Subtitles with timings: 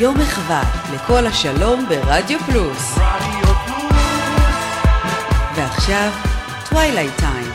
[0.00, 0.62] יום מחווה
[0.94, 2.98] לקול השלום ברדיו פלוס.
[5.54, 6.10] ועכשיו,
[6.68, 7.52] טווילייט טיים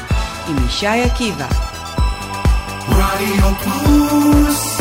[0.48, 1.48] עם ישי עקיבא.
[2.90, 4.80] רדיו פלוס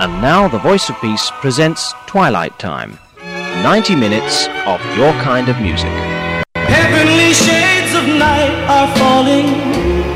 [0.00, 2.98] And now the Voice of Peace presents Twilight Time,
[3.62, 5.94] 90 minutes of your kind of music.
[6.56, 9.73] Heavenly shades of night are falling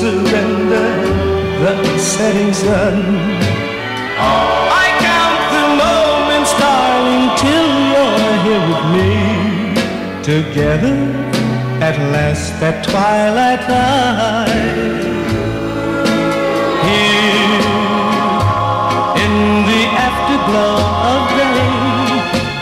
[0.00, 0.90] Surrender
[1.62, 2.96] the setting sun.
[4.84, 9.12] I count the moments, darling, till you're here with me.
[10.32, 10.98] Together
[11.88, 14.96] at last at twilight time.
[16.86, 17.64] Here
[19.24, 19.34] in
[19.70, 20.76] the afterglow
[21.12, 21.64] of day,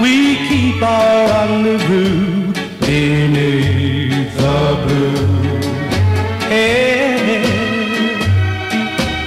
[0.02, 0.14] we
[0.48, 2.52] keep our rendezvous
[2.86, 5.34] beneath the blue.
[6.48, 6.83] Hey,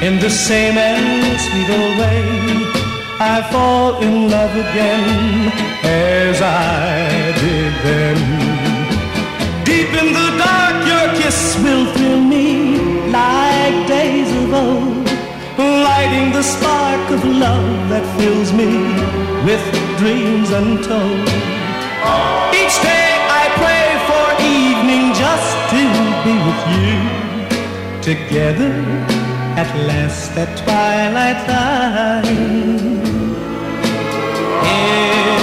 [0.08, 2.24] in the same and sweet old way,
[3.36, 5.52] I fall in love again
[5.84, 8.18] as I did then.
[9.70, 12.48] Deep in the dark, your kiss will thrill me
[13.20, 15.08] like days of old,
[15.88, 18.72] lighting the spark of love that fills me
[19.48, 19.64] with
[20.02, 21.28] dreams untold.
[22.60, 23.10] Each day
[23.42, 25.84] I pray for evening just to
[26.24, 26.98] be with you,
[28.10, 29.17] together
[29.58, 32.26] at last the twilight time.
[34.66, 35.42] Here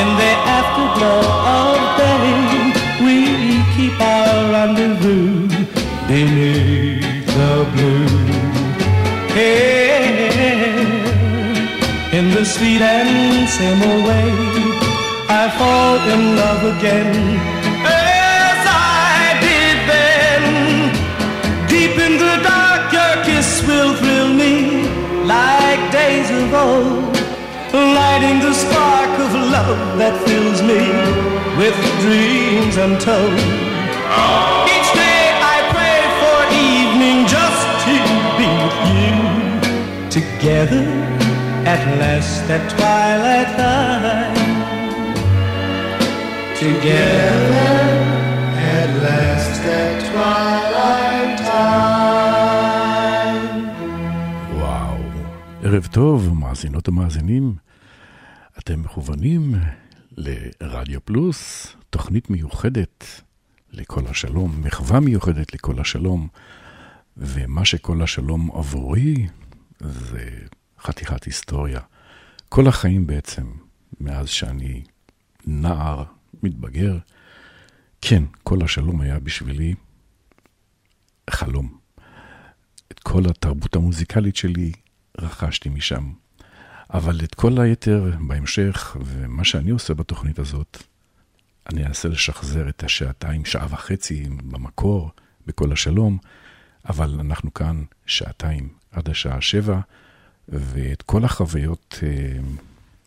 [0.00, 1.22] in the afterglow
[1.60, 2.32] of day,
[3.04, 3.16] we
[3.74, 5.48] keep our rendezvous
[6.08, 8.08] beneath the blue.
[9.36, 10.72] Here
[12.18, 13.10] in the sweet and
[13.90, 14.32] old way,
[15.28, 17.51] I fall in love again
[26.54, 27.16] old,
[27.72, 30.82] lighting the spark of love that fills me
[31.56, 33.38] with dreams untold.
[34.68, 37.96] Each day I pray for evening just to
[38.38, 39.16] be with you,
[40.10, 40.84] together
[41.64, 44.34] at last at twilight time.
[46.56, 47.72] Together
[48.76, 50.61] at last at twilight
[55.72, 57.54] ערב טוב, מאזינות ומאזינים.
[58.58, 59.54] אתם מכוונים
[60.16, 63.22] לרדיו פלוס, תוכנית מיוחדת
[63.70, 66.28] לכל השלום, מחווה מיוחדת לכל השלום,
[67.16, 69.26] ומה שכל השלום עבורי
[69.80, 70.30] זה
[70.80, 71.80] חתיכת היסטוריה.
[72.48, 73.46] כל החיים בעצם,
[74.00, 74.82] מאז שאני
[75.46, 76.04] נער,
[76.42, 76.98] מתבגר,
[78.00, 79.74] כן, כל השלום היה בשבילי
[81.30, 81.78] חלום.
[82.92, 84.72] את כל התרבות המוזיקלית שלי
[85.18, 86.12] רכשתי משם.
[86.90, 90.82] אבל את כל היתר בהמשך, ומה שאני עושה בתוכנית הזאת,
[91.70, 95.10] אני אנסה לשחזר את השעתיים, שעה וחצי במקור,
[95.46, 96.18] בכל השלום,
[96.88, 99.80] אבל אנחנו כאן שעתיים עד השעה שבע,
[100.48, 102.38] ואת כל החוויות אה,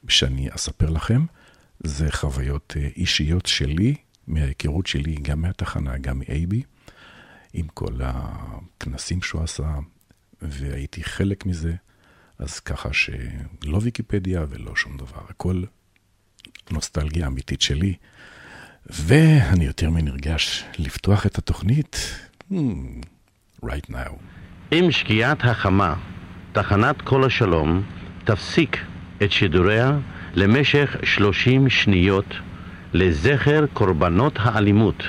[0.10, 1.26] שאני אספר לכם,
[1.80, 3.96] זה חוויות אה, אישיות שלי,
[4.28, 6.64] מההיכרות שלי, גם מהתחנה, גם מאייבי,
[7.54, 9.80] עם כל הכנסים שהוא עשה,
[10.42, 11.76] והייתי חלק מזה.
[12.40, 15.64] אז ככה שלא ויקיפדיה ולא שום דבר, הכל
[16.72, 17.94] נוסטלגיה אמיתית שלי.
[18.90, 22.20] ואני יותר מנרגש לפתוח את התוכנית
[22.52, 22.56] hmm,
[23.64, 24.14] right now.
[24.72, 25.96] עם שקיעת החמה,
[26.52, 27.84] תחנת כל השלום
[28.24, 28.78] תפסיק
[29.24, 29.98] את שידוריה
[30.34, 32.26] למשך 30 שניות
[32.94, 35.04] לזכר קורבנות האלימות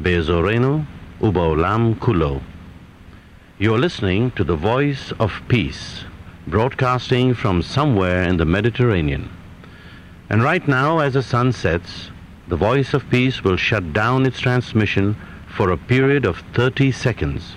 [0.00, 0.84] באזורנו
[1.20, 2.40] ובעולם כולו.
[3.60, 6.09] You're listening to the voice of peace.
[6.50, 9.30] Broadcasting from somewhere in the Mediterranean.
[10.28, 12.10] And right now, as the sun sets,
[12.48, 15.16] the Voice of Peace will shut down its transmission
[15.46, 17.54] for a period of 30 seconds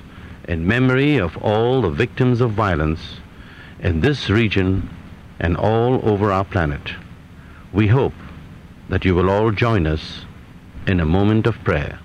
[0.48, 3.18] in memory of all the victims of violence
[3.80, 4.90] in this region
[5.40, 6.94] and all over our planet.
[7.72, 8.14] We hope
[8.90, 10.26] that you will all join us
[10.86, 12.00] in a moment of prayer.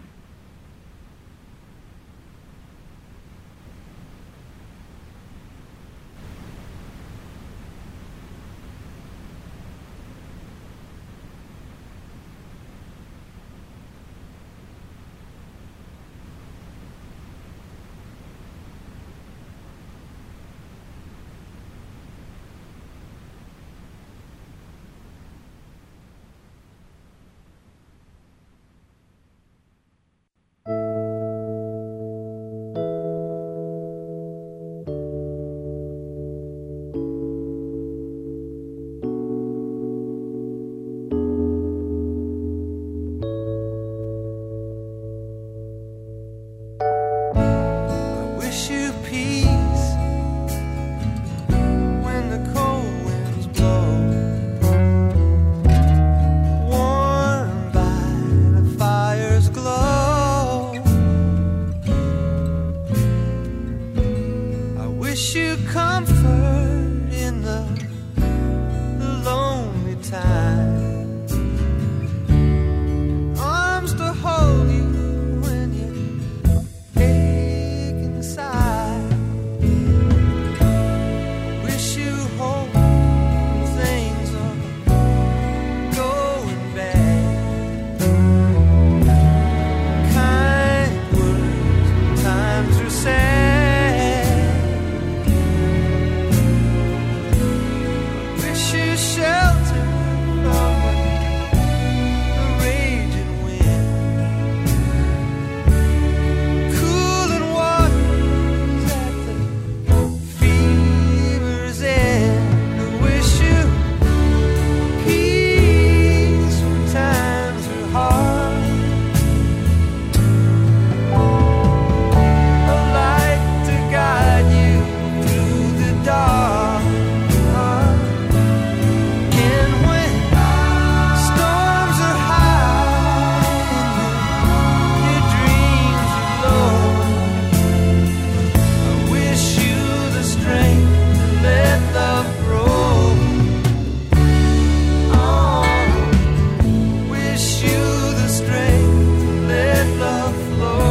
[150.33, 150.88] floor.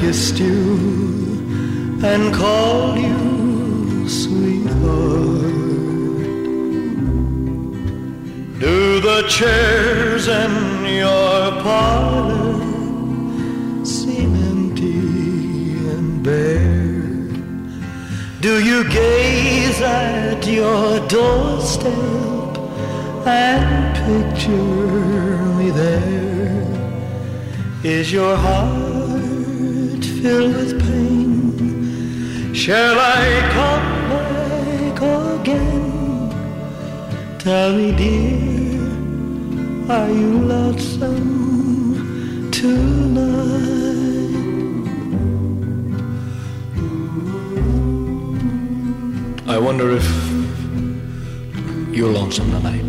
[0.00, 5.42] Kissed you and called you sweetheart?
[8.60, 10.54] Do the chairs in
[11.02, 12.64] your parlor
[13.84, 15.00] seem empty
[15.94, 17.08] and bare?
[18.40, 21.92] Do you gaze at your doorstep
[23.26, 26.28] and picture me there?
[27.84, 28.57] Is your heart
[37.48, 38.36] Me, dear,
[39.90, 41.16] are you lonesome
[42.50, 43.24] tonight?
[49.48, 50.04] I wonder if
[51.90, 52.84] you're lonesome tonight.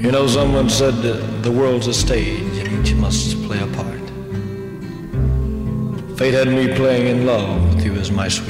[0.00, 0.94] You know, someone said
[1.42, 4.06] the world's a stage and each must play a part.
[6.16, 8.49] Fate had me playing in love with you as my sweetheart.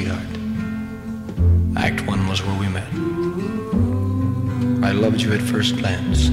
[5.01, 6.29] Loved you at first glance.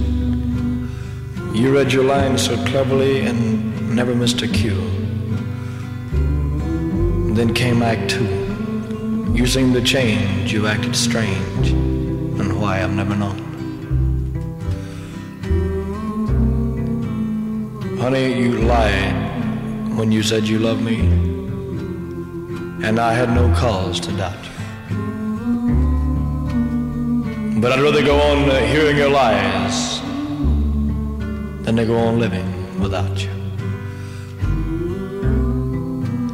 [1.57, 4.75] You read your lines so cleverly and never missed a cue.
[7.33, 8.27] Then came Act Two.
[9.33, 13.39] You seemed to change, you acted strange, and why I've never known.
[18.01, 20.99] Honey, you lied when you said you loved me,
[22.85, 24.56] and I had no cause to doubt you.
[27.59, 29.99] But I'd rather go on uh, hearing your lies
[31.65, 33.31] than to go on living without you.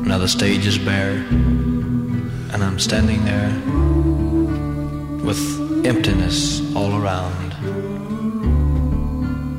[0.05, 1.15] Now the stage is bare,
[2.51, 3.49] and I'm standing there
[5.23, 5.39] with
[5.85, 7.53] emptiness all around.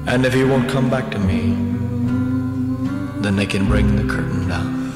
[0.06, 1.54] And if you won't come back to me,
[3.22, 4.92] then they can bring the curtain down.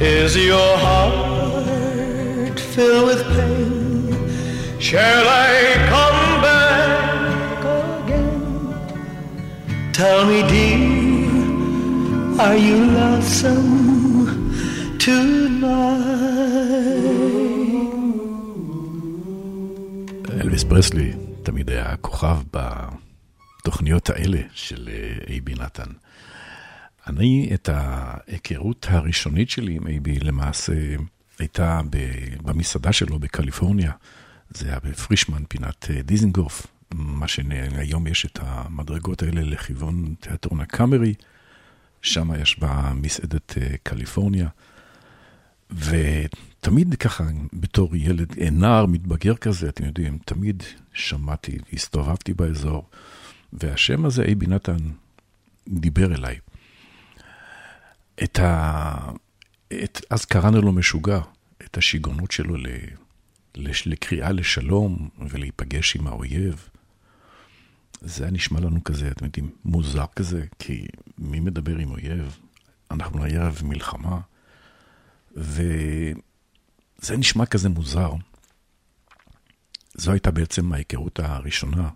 [0.00, 3.81] Is your heart filled with pain?
[4.88, 5.52] Shall I
[5.92, 7.62] come back
[8.00, 8.42] again?
[9.98, 10.82] Tell me, dear,
[12.44, 13.72] are you lonesome
[14.98, 16.02] tonight?
[20.40, 21.12] אלוויס פרסלי
[21.42, 24.88] תמיד היה כוכב בתוכניות האלה של
[25.28, 25.90] אייבי נתן.
[27.06, 30.72] אני, את ההיכרות הראשונית שלי עם אייבי למעשה
[31.38, 31.80] הייתה
[32.42, 33.92] במסעדה שלו בקליפורניה.
[34.56, 41.14] זה היה בפרישמן, פינת דיזנגוף, מה שהיום יש את המדרגות האלה לכיוון תיאטרון הקאמרי.
[42.02, 44.48] שם ישבה מסעדת קליפורניה.
[45.70, 52.88] ותמיד ככה, בתור ילד, נער מתבגר כזה, אתם יודעים, תמיד שמעתי, הסתובבתי באזור,
[53.52, 54.76] והשם הזה, אייבי נתן,
[55.68, 56.38] דיבר אליי.
[58.22, 59.10] את ה...
[59.84, 60.00] את...
[60.10, 61.20] אז קראנו לו משוגע,
[61.64, 62.56] את השיגעונות שלו.
[63.86, 66.68] לקריאה לשלום ולהיפגש עם האויב.
[68.00, 70.86] זה היה נשמע לנו כזה, אתם יודעים, מוזר כזה, כי
[71.18, 72.38] מי מדבר עם אויב?
[72.90, 74.20] אנחנו ערב מלחמה,
[75.36, 78.12] וזה נשמע כזה מוזר.
[79.94, 81.88] זו הייתה בעצם ההיכרות הראשונה.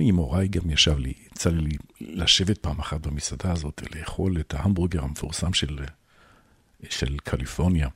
[0.00, 5.02] עם הוריי גם ישב לי, יצא לי לשבת פעם אחת במסעדה הזאת, לאכול את ההמבורגר
[5.02, 5.78] המפורסם של,
[6.90, 7.88] של קליפורניה.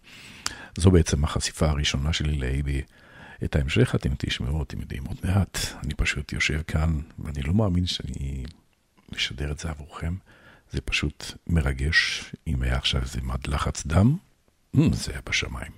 [0.77, 2.83] זו בעצם החשיפה הראשונה שלי לאייבי.
[3.45, 5.59] את ההמשך אתם תשמעו, אתם יודעים, עוד מעט.
[5.85, 8.45] אני פשוט יושב כאן, ואני לא מאמין שאני
[9.13, 10.15] משדר את זה עבורכם.
[10.73, 12.25] זה פשוט מרגש.
[12.47, 14.17] אם היה עכשיו איזה מד לחץ דם,
[14.93, 15.73] זה היה בשמיים.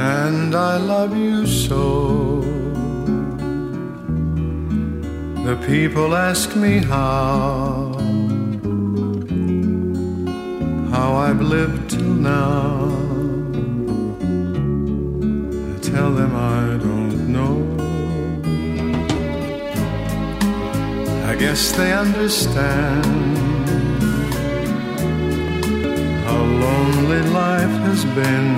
[0.00, 1.97] And I love you so.
[5.48, 7.94] The people ask me how,
[10.92, 12.92] how I've lived till now.
[15.72, 17.54] I tell them I don't know.
[21.30, 23.06] I guess they understand
[26.26, 28.50] how lonely life has been.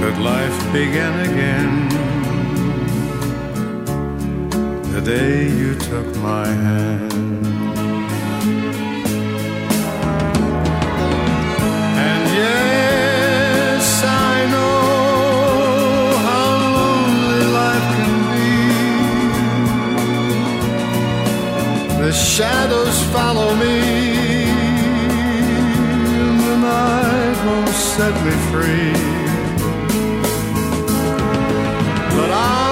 [0.00, 2.01] But life began again
[4.92, 7.12] the day you took my hand.
[12.06, 18.52] And yes, I know how lonely life can be.
[22.02, 23.76] The shadows follow me,
[26.20, 28.92] and the night won't set me free.
[32.14, 32.71] But I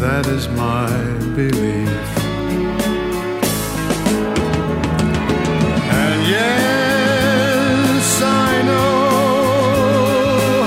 [0.00, 0.88] That is my
[1.34, 2.08] belief.
[5.90, 9.02] And yes, I know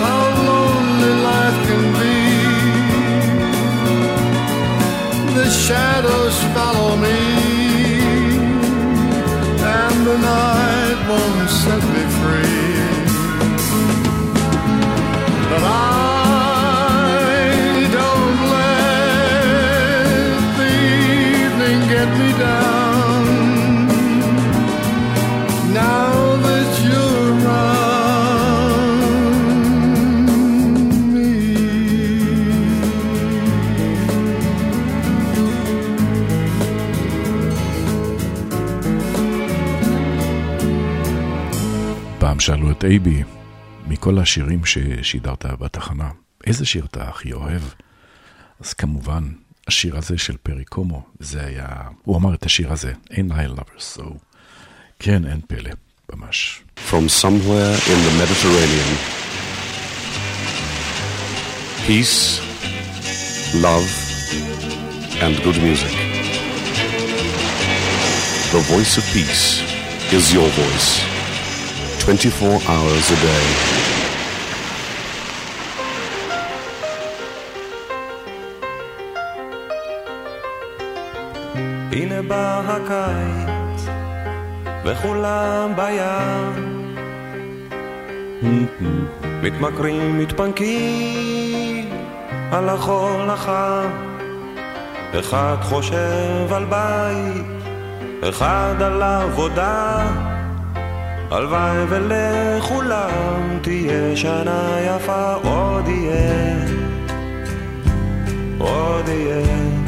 [0.05, 2.21] how lonely life can be.
[5.33, 7.19] The shadows follow me,
[9.79, 12.75] and the night won't set me free.
[15.50, 15.90] But I
[42.81, 43.23] את אייבי,
[43.88, 46.09] מכל השירים ששידרת בתחנה,
[46.47, 47.61] איזה שיר אתה הכי אוהב?
[48.59, 49.31] אז כמובן,
[49.67, 51.67] השיר הזה של פרי קומו, זה היה,
[52.03, 54.03] הוא אמר את השיר הזה, אין I lovers, so
[55.00, 55.71] כן, אין פלא,
[56.13, 56.63] ממש.
[56.89, 58.91] from somewhere in the Mediterranean.
[61.87, 62.39] Peace,
[63.67, 63.91] love,
[65.25, 65.96] and good music.
[68.53, 69.46] The voice of peace
[70.17, 71.10] is your voice,
[72.01, 73.46] 24 hours a day.
[81.92, 83.85] הנה בא הקיץ,
[84.85, 86.72] וכולם בים.
[89.42, 91.90] מתמכרים, מתפנקים
[92.51, 93.90] על החול החם.
[95.20, 97.46] אחד חושב על בית,
[98.29, 100.30] אחד על עבודה.
[101.31, 106.55] הלוואי ולכולם תהיה שנה יפה, עוד יהיה,
[108.57, 109.81] עוד יהיה.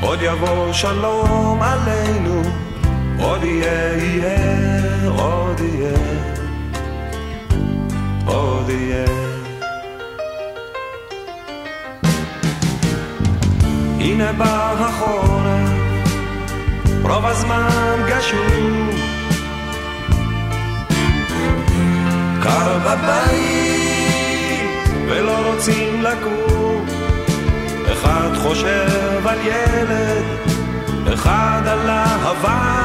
[0.00, 2.42] עוד יבוא שלום עלינו,
[3.18, 5.96] עוד יהיה, יהיה, עוד יהיה,
[8.26, 9.06] עוד יהיה.
[14.00, 15.71] הנה בא החורף,
[17.04, 18.90] רוב הזמן גשום.
[22.42, 24.60] קר בבית,
[25.08, 26.86] ולא רוצים לקום.
[27.92, 30.24] אחד חושב על ילד,
[31.14, 32.82] אחד על אהבה.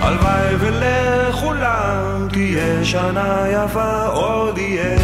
[0.00, 4.98] הלוואי ולכולם תהיה שנה יפה, עוד יהיה,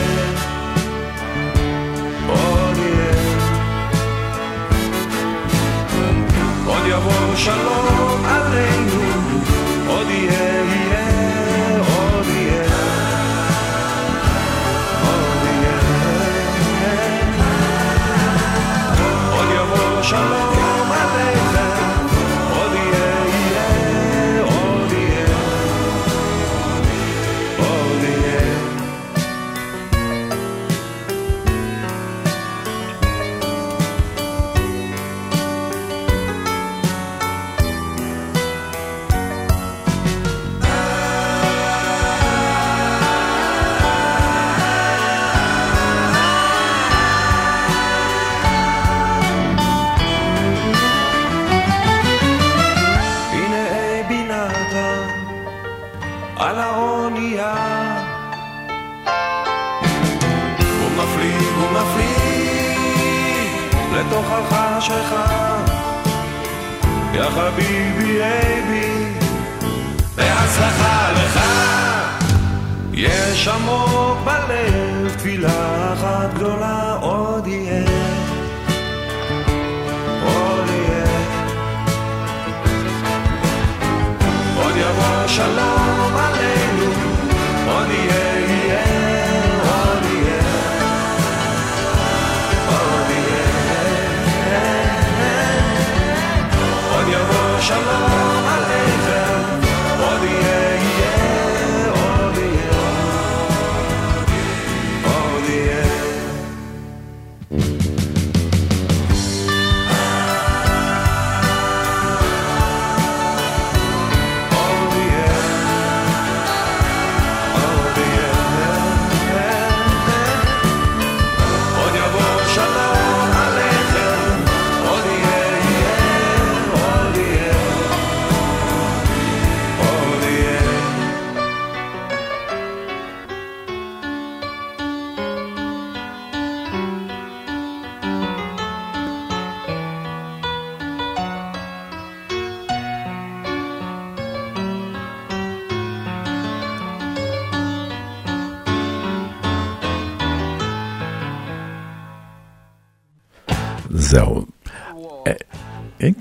[6.98, 9.02] יבוא שלום עלינו,
[9.86, 10.67] עוד יהיה,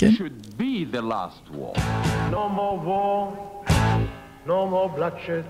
[0.09, 0.25] question?
[0.25, 1.73] should be the last war.
[2.31, 3.65] No more war,
[4.45, 5.45] no more bloodshed.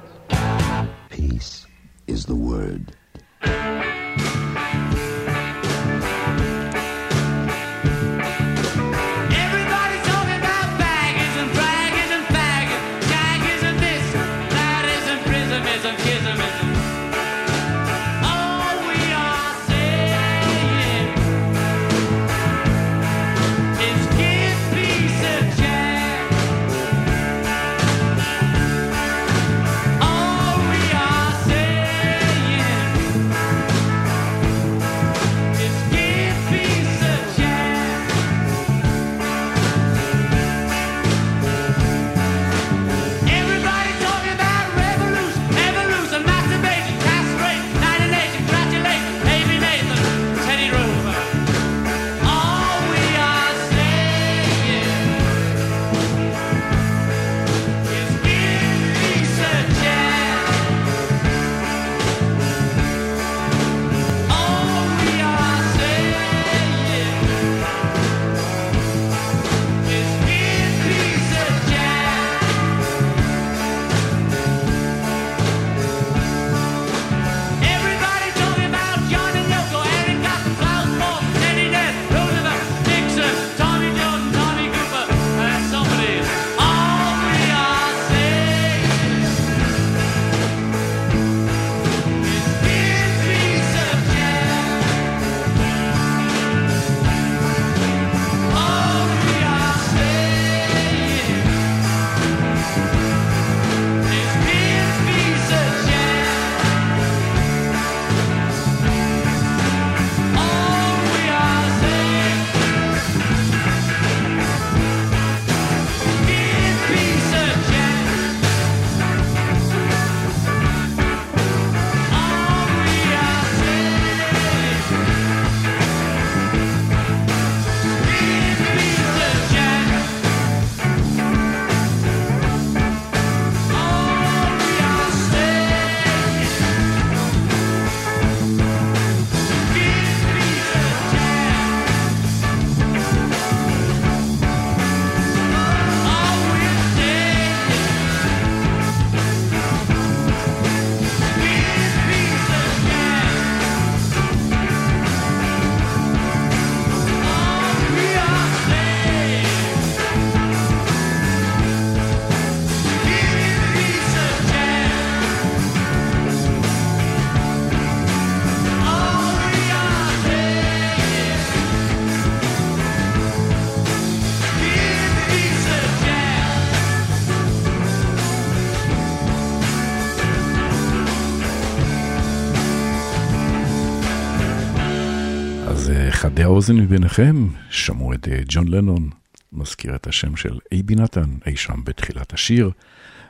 [186.57, 189.09] האוזן מביניכם שמעו את אה, ג'ון לנון,
[189.51, 192.71] מזכיר את השם של אייבי נתן, אי שם בתחילת השיר,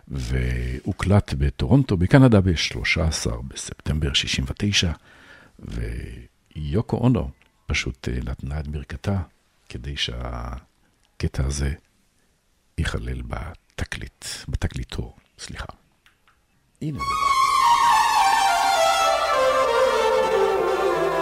[0.07, 4.91] והוקלט בטורונטו בקנדה ב-13 בספטמבר 69,
[5.59, 7.29] ויוקו אונו
[7.65, 9.21] פשוט אה, נתנה את ברכתה
[9.69, 11.73] כדי שהקטע הזה
[12.77, 15.73] ייכלל בתקליט, בתקליטו, סליחה.
[16.81, 17.05] הנה זה.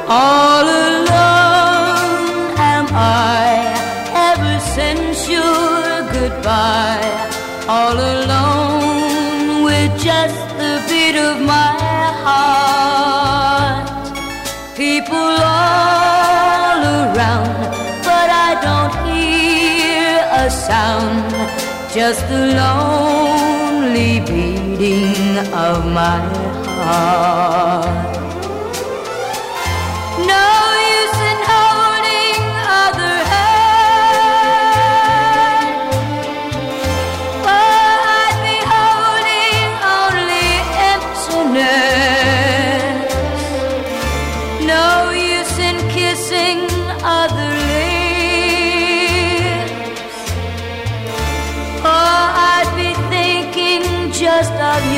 [0.08, 1.45] all alone.
[2.98, 3.76] I
[4.32, 7.12] ever since your goodbye.
[7.68, 11.74] All alone with just the beat of my
[12.24, 13.88] heart.
[14.78, 17.56] People all around,
[18.08, 21.32] but I don't hear a sound.
[21.94, 26.20] Just the lonely beating of my
[26.80, 28.16] heart.
[30.32, 30.48] No
[30.98, 31.20] use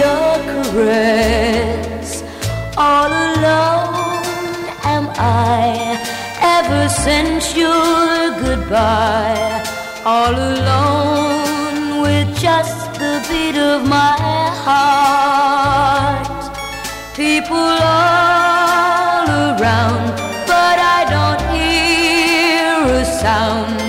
[0.03, 2.09] your caress.
[2.77, 4.55] All alone
[4.95, 5.97] am I
[6.57, 9.63] ever since your goodbye.
[10.05, 14.17] All alone with just the beat of my
[14.65, 16.27] heart.
[17.15, 20.05] People all around,
[20.51, 23.79] but I don't hear a sound.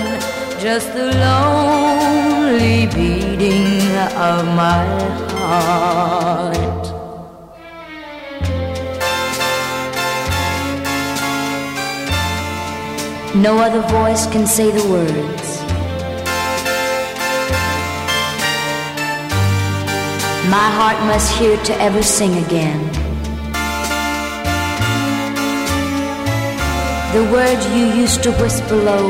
[0.59, 3.81] Just the lonely beating
[4.29, 5.28] of my heart.
[13.35, 15.61] No other voice can say the words.
[20.51, 22.79] My heart must hear to ever sing again.
[27.13, 29.09] The words you used to whisper low.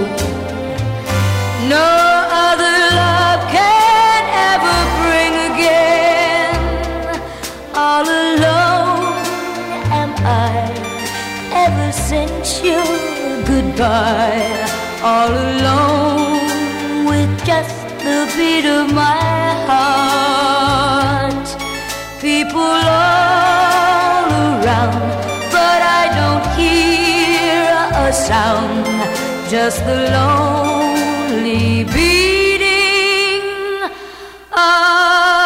[1.68, 2.09] No
[12.10, 12.90] since your
[13.46, 14.66] goodbye.
[15.04, 21.48] All alone with just the beat of my heart.
[22.20, 25.10] People all around,
[25.56, 27.70] but I don't hear
[28.06, 28.86] a sound.
[29.54, 33.44] Just the lonely beating
[34.52, 35.39] of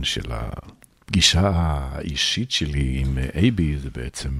[0.00, 4.30] מעניין של הפגישה האישית שלי עם אייבי זה בעצם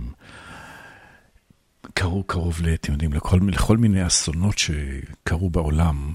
[1.94, 6.14] קרו קרוב, ל- אתם יודעים, לכל, לכל מיני אסונות שקרו בעולם,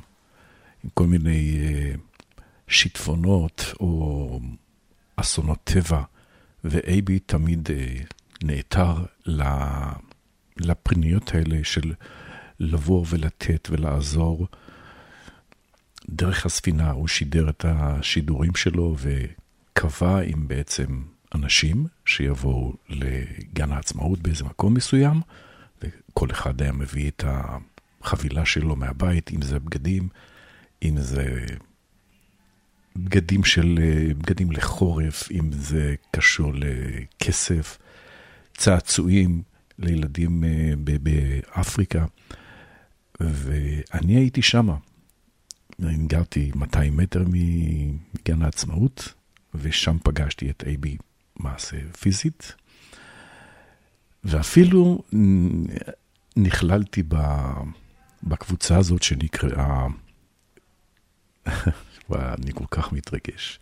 [0.84, 1.58] עם כל מיני
[1.95, 1.99] uh,
[2.67, 4.39] שיטפונות או
[5.15, 6.01] אסונות טבע,
[6.63, 8.05] ואייבי תמיד uh,
[8.43, 8.93] נעתר
[10.58, 11.93] לפניות האלה של
[12.60, 14.47] לבוא ולתת ולעזור.
[16.09, 21.01] דרך הספינה הוא שידר את השידורים שלו וקבע עם בעצם
[21.35, 25.21] אנשים שיבואו לגן העצמאות באיזה מקום מסוים,
[25.81, 30.07] וכל אחד היה מביא את החבילה שלו מהבית, אם זה בגדים,
[30.83, 31.45] אם זה
[32.95, 33.79] בגדים של,
[34.17, 37.77] בגדים לחורף, אם זה קשור לכסף,
[38.57, 39.41] צעצועים
[39.79, 42.05] לילדים אה, באפריקה.
[43.19, 44.75] ואני הייתי שמה.
[45.81, 49.13] גרתי 200 מטר מגן העצמאות,
[49.55, 50.97] ושם פגשתי את אייבי
[51.35, 52.53] מעשה פיזית,
[54.23, 55.03] ואפילו
[56.38, 57.03] נכללתי
[58.23, 59.88] בקבוצה הזאת שנקראה,
[62.11, 63.59] אני כל כך מתרגש,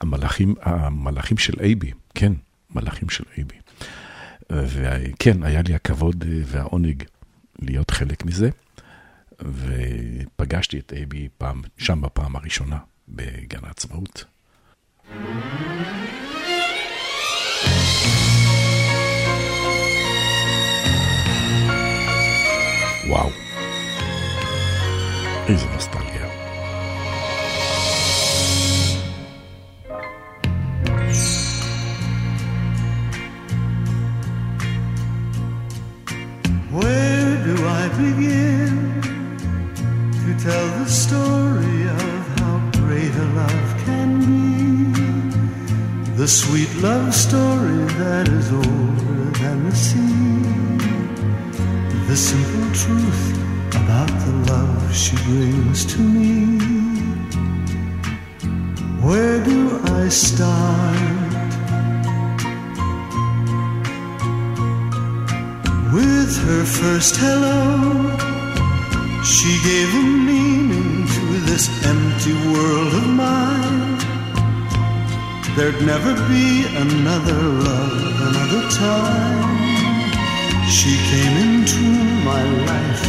[0.00, 2.32] המלאכים, המלאכים של אייבי, כן,
[2.74, 3.56] מלאכים של אייבי.
[4.52, 7.04] וכן, היה לי הכבוד והעונג
[7.58, 8.50] להיות חלק מזה,
[9.40, 14.24] ופגשתי את אייבי פעם, שם בפעם הראשונה, בגן העצמאות.
[23.08, 23.30] וואו,
[25.48, 26.26] איזה נוסטלגיה.
[36.72, 38.45] Where do I begin
[40.46, 44.44] tell the story of how great a love can be?
[46.20, 50.46] The sweet love story that is older than the sea.
[52.06, 53.24] The simple truth
[53.82, 56.30] about the love she brings to me.
[59.06, 61.02] Where do I start?
[65.92, 68.35] With her first hello,
[69.26, 73.98] she gave a meaning to this empty world of mine.
[75.56, 77.92] There'd never be another love,
[78.30, 79.66] another time.
[80.68, 81.82] She came into
[82.24, 83.04] my life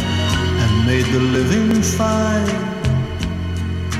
[0.62, 2.48] and made the living fine.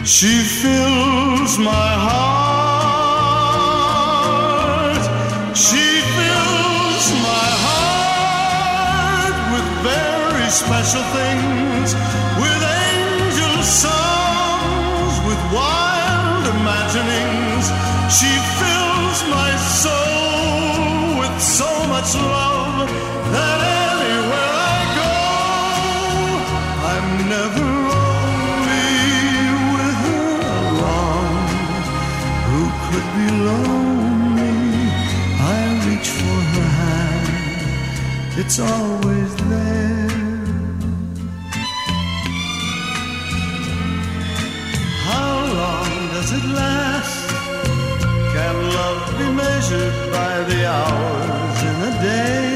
[0.04, 2.58] She fills my heart.
[5.56, 5.97] She
[10.50, 11.94] special things,
[12.40, 17.66] with angel songs, with wild imaginings.
[18.08, 22.88] She fills my soul with so much love
[23.34, 25.16] that anywhere I go,
[26.92, 28.88] I'm never lonely
[29.74, 30.32] with her
[30.64, 31.32] along.
[32.48, 34.56] Who could be lonely?
[35.38, 39.57] I reach for her hand, it's always there.
[46.58, 47.28] Last?
[48.34, 52.48] Can love be measured by the hours in a day?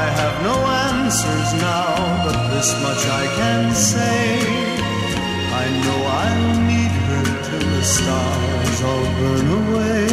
[0.00, 0.56] I have no
[0.88, 1.90] answers now,
[2.24, 4.22] but this much I can say.
[5.62, 10.06] I know I'll need her till the stars all burn away,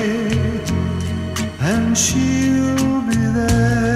[1.71, 3.92] and she'll be there.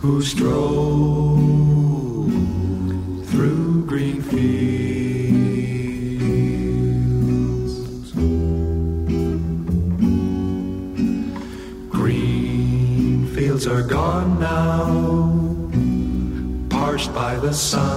[0.00, 1.40] Who strolled
[3.26, 4.50] through green fields.
[11.90, 14.86] Green fields are gone now,
[16.70, 17.89] parched by the sun.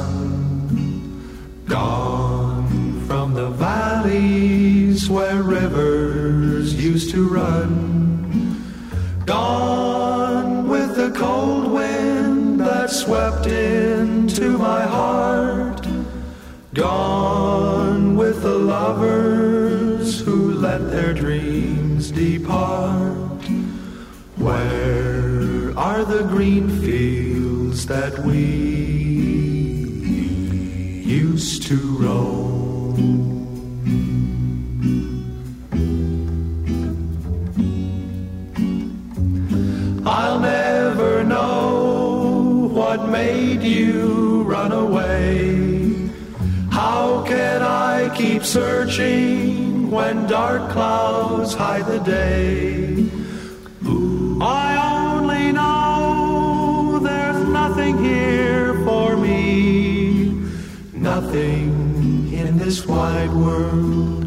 [61.34, 64.24] Nothing in this wide world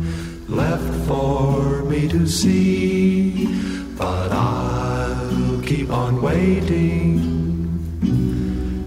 [0.49, 3.47] left for me to see.
[3.97, 7.21] But I'll keep on waiting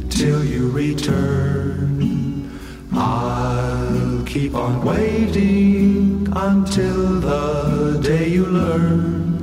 [0.10, 2.60] till you return.
[2.92, 9.38] I'll keep on waiting until the day you learn.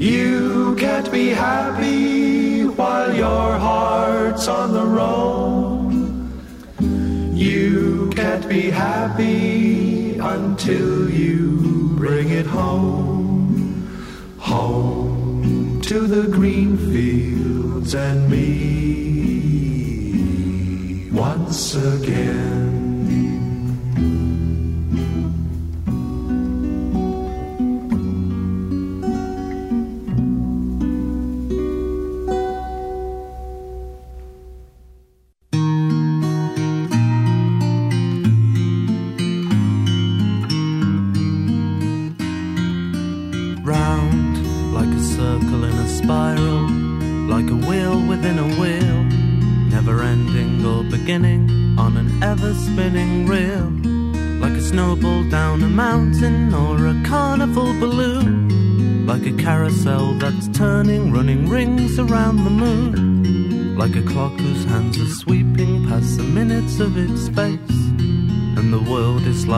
[0.00, 4.81] You can't be happy while your heart's on the
[8.52, 13.88] be happy until you bring it home.
[14.38, 18.42] Home to the green fields and me
[21.10, 22.61] once again.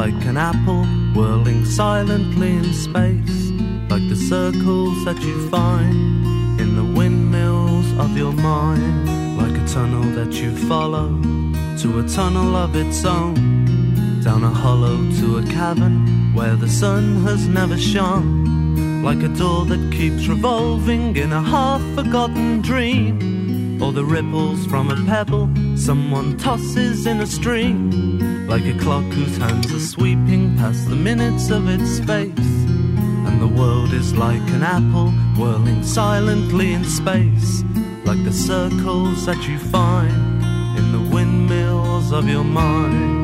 [0.04, 0.84] Like an apple
[1.14, 3.48] whirling silently in space
[3.88, 10.02] like the circles that you find in the windmills of your mind, like a tunnel
[10.12, 11.08] that you follow
[11.78, 13.34] to a tunnel of its own,
[14.22, 19.64] down a hollow to a cavern where the sun has never shone, like a door
[19.64, 25.48] that keeps revolving in a half forgotten dream, or the ripples from a pebble
[25.78, 28.13] someone tosses in a stream,
[28.46, 32.54] like a clock whose hands are sweeping past the minutes of its space.
[33.26, 37.64] And the world is like an apple whirling silently in space,
[38.04, 40.42] like the circles that you find
[40.78, 43.23] in the windmills of your mind.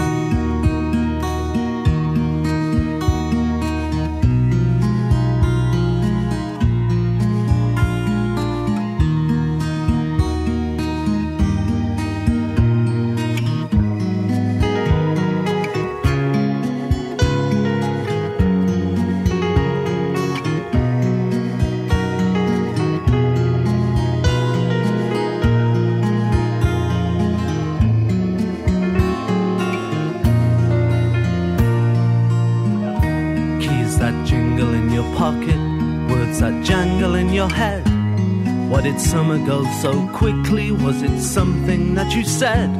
[39.00, 40.70] Summer go so quickly?
[40.72, 42.70] Was it something that you said?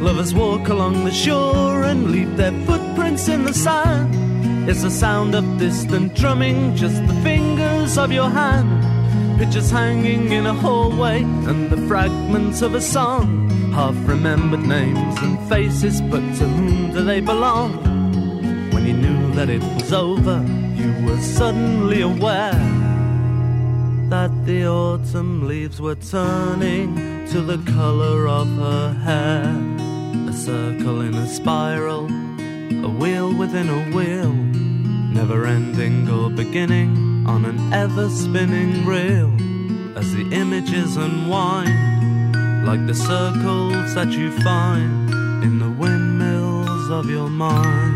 [0.00, 4.68] Lovers walk along the shore and leave their footprints in the sand.
[4.68, 8.84] It's the sound of distant drumming, just the fingers of your hand.
[9.38, 13.50] Pictures hanging in a hallway and the fragments of a song.
[13.72, 17.72] Half remembered names and faces, but to whom do they belong?
[18.72, 20.44] When you knew that it was over,
[20.74, 22.85] you were suddenly aware
[24.16, 26.88] that the autumn leaves were turning
[27.26, 29.44] to the color of her hair.
[30.30, 32.04] A circle in a spiral,
[32.88, 34.32] a wheel within a wheel,
[35.20, 36.90] never ending or beginning
[37.26, 39.30] on an ever spinning reel.
[40.00, 41.76] As the images unwind,
[42.68, 45.10] like the circles that you find
[45.44, 47.95] in the windmills of your mind.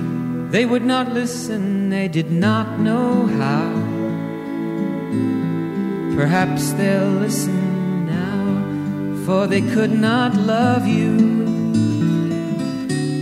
[0.51, 3.71] They would not listen, they did not know how.
[6.17, 11.15] Perhaps they'll listen now, for they could not love you.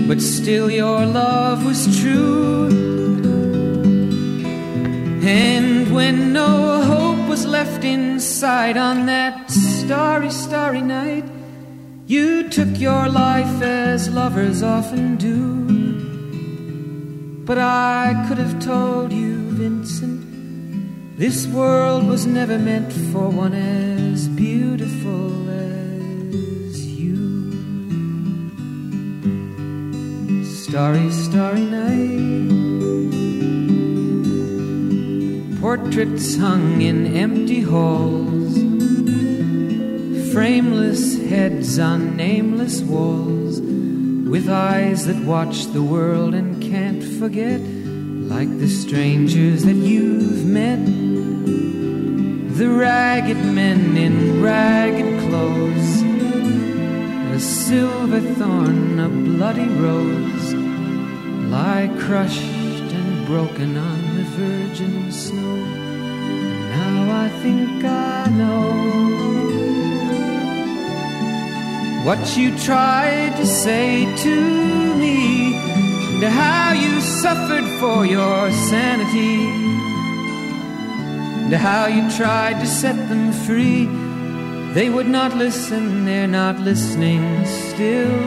[0.07, 2.67] But still, your love was true.
[5.21, 11.25] And when no hope was left inside on that starry, starry night,
[12.07, 15.78] you took your life as lovers often do.
[17.49, 24.27] But I could have told you, Vincent, this world was never meant for one as
[24.27, 27.15] beautiful as you.
[30.45, 32.51] Starry, starry night.
[35.59, 38.53] Portraits hung in empty halls,
[40.33, 46.48] frameless heads on nameless walls, with eyes that watch the world and
[47.19, 47.59] forget,
[48.33, 50.79] like the strangers that you've met.
[52.57, 56.01] The ragged men in ragged clothes,
[57.35, 60.53] a silver thorn, a bloody rose,
[61.51, 65.57] lie crushed and broken on the virgin snow.
[66.75, 69.19] Now I think I know
[72.05, 75.78] what you tried to say to me,
[76.21, 79.45] and how you suffered for your sanity,
[81.45, 83.85] and how you tried to set them free.
[84.73, 88.19] They would not listen, they're not listening still.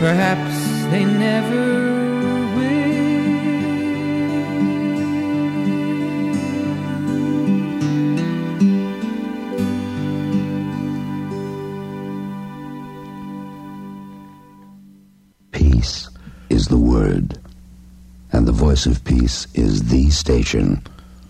[0.00, 0.56] Perhaps
[0.90, 2.01] they never
[16.72, 17.28] the word,
[18.32, 20.66] and the voice of peace is the station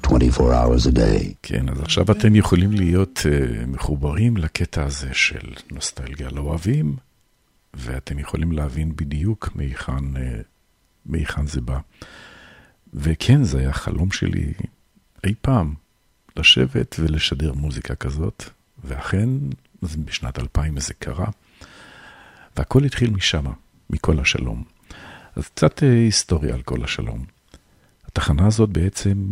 [0.03, 1.35] 24 hours a day.
[1.43, 6.97] כן, אז עכשיו אתם יכולים להיות uh, מחוברים לקטע הזה של נוסטלגיה לא אוהבים,
[7.75, 10.21] ואתם יכולים להבין בדיוק מהיכן, uh,
[11.07, 11.79] מהיכן זה בא.
[12.95, 14.53] וכן, זה היה חלום שלי
[15.25, 15.75] אי פעם,
[16.37, 18.45] לשבת ולשדר מוזיקה כזאת,
[18.85, 19.29] ואכן,
[19.83, 21.29] בשנת 2000 זה קרה.
[22.57, 23.45] והכל התחיל משם,
[23.91, 24.72] מכל השלום.
[25.37, 27.25] אז קצת אה, היסטוריה על כל השלום.
[28.07, 29.25] התחנה הזאת בעצם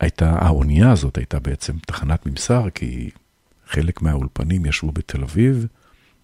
[0.00, 3.10] הייתה, האונייה הזאת הייתה בעצם תחנת ממסר, כי
[3.66, 5.66] חלק מהאולפנים ישבו בתל אביב,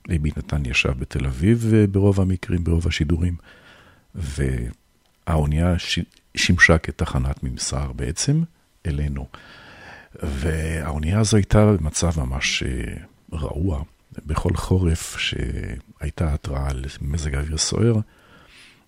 [0.09, 3.37] אייבי נתן ישב בתל אביב אה, ברוב המקרים, ברוב השידורים,
[4.15, 5.75] והאונייה.
[6.37, 8.43] שימשה כתחנת ממסר בעצם
[8.87, 9.27] אלינו.
[10.23, 12.95] והאונייה הזו הייתה במצב ממש אה,
[13.33, 13.83] רעוע.
[14.27, 17.95] בכל חורף שהייתה התראה על מזג אוויר סוער,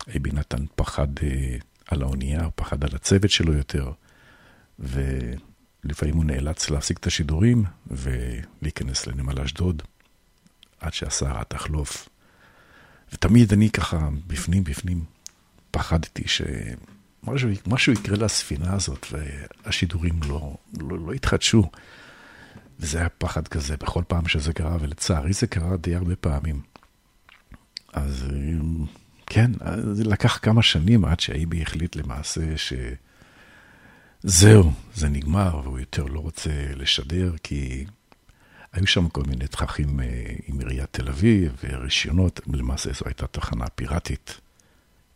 [0.09, 3.93] אייבי נתן פחד אה, על האונייה, פחד על הצוות שלו יותר,
[4.79, 9.83] ולפעמים הוא נאלץ להפסיק את השידורים ולהיכנס לנמל אשדוד
[10.81, 12.09] עד שהסערה תחלוף.
[13.13, 15.05] ותמיד אני ככה, בפנים בפנים,
[15.71, 21.71] פחדתי שמשהו יקרה לספינה הזאת והשידורים לא, לא, לא יתחדשו.
[22.81, 26.61] וזה היה פחד כזה בכל פעם שזה קרה, ולצערי זה קרה די הרבה פעמים.
[27.93, 28.27] אז
[29.35, 29.51] כן,
[29.93, 32.41] זה לקח כמה שנים עד שהאיבי החליט למעשה
[34.25, 37.85] שזהו, זה נגמר, והוא יותר לא רוצה לשדר, כי
[38.73, 40.07] היו שם כל מיני תככים אה,
[40.47, 44.41] עם עיריית תל אביב ורישיונות, למעשה זו הייתה תחנה פיראטית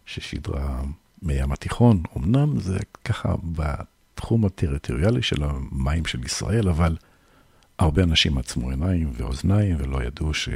[0.06, 0.82] ששידרה
[1.22, 2.02] מים התיכון.
[2.16, 6.96] אמנם זה ככה בתחום הטריטוריאלי של המים של ישראל, אבל
[7.78, 10.48] הרבה אנשים עצמו עיניים ואוזניים ולא ידעו ש...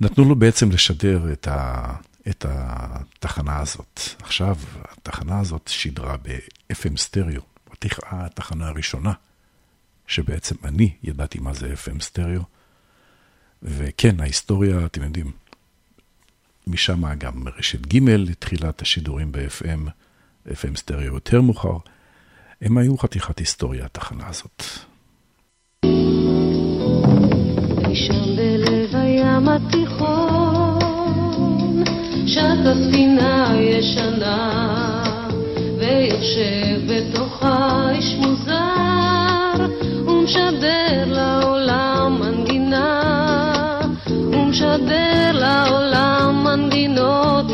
[0.00, 1.94] נתנו לו בעצם לשדר את, ה,
[2.30, 4.00] את התחנה הזאת.
[4.22, 7.42] עכשיו, התחנה הזאת שידרה ב-FM סטריאו,
[8.02, 9.12] התחנה הראשונה,
[10.06, 12.42] שבעצם אני ידעתי מה זה FM סטריאו.
[13.62, 15.32] וכן, ההיסטוריה, אתם יודעים,
[16.66, 19.90] משם גם רשת ג' התחילה את השידורים ב-FM,
[20.48, 21.76] FM סטריאו יותר מאוחר.
[22.60, 24.62] הם היו חתיכת היסטוריה, התחנה הזאת.
[27.94, 30.37] שם בלב הים התיכון,
[32.28, 34.50] שטה ספינה ישנה,
[35.78, 39.66] ויושב בתוכה איש מוזר,
[40.06, 43.00] ומשדר לעולם מנגינה,
[44.10, 47.46] ומשדר לעולם מנגינות,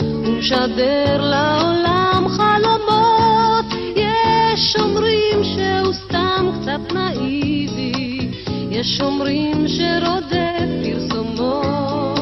[0.00, 3.64] ומשדר לעולם חלומות,
[3.96, 8.30] יש אומרים שהוא סתם קצת נאיבי,
[8.70, 12.17] יש אומרים שרודף פרסומות.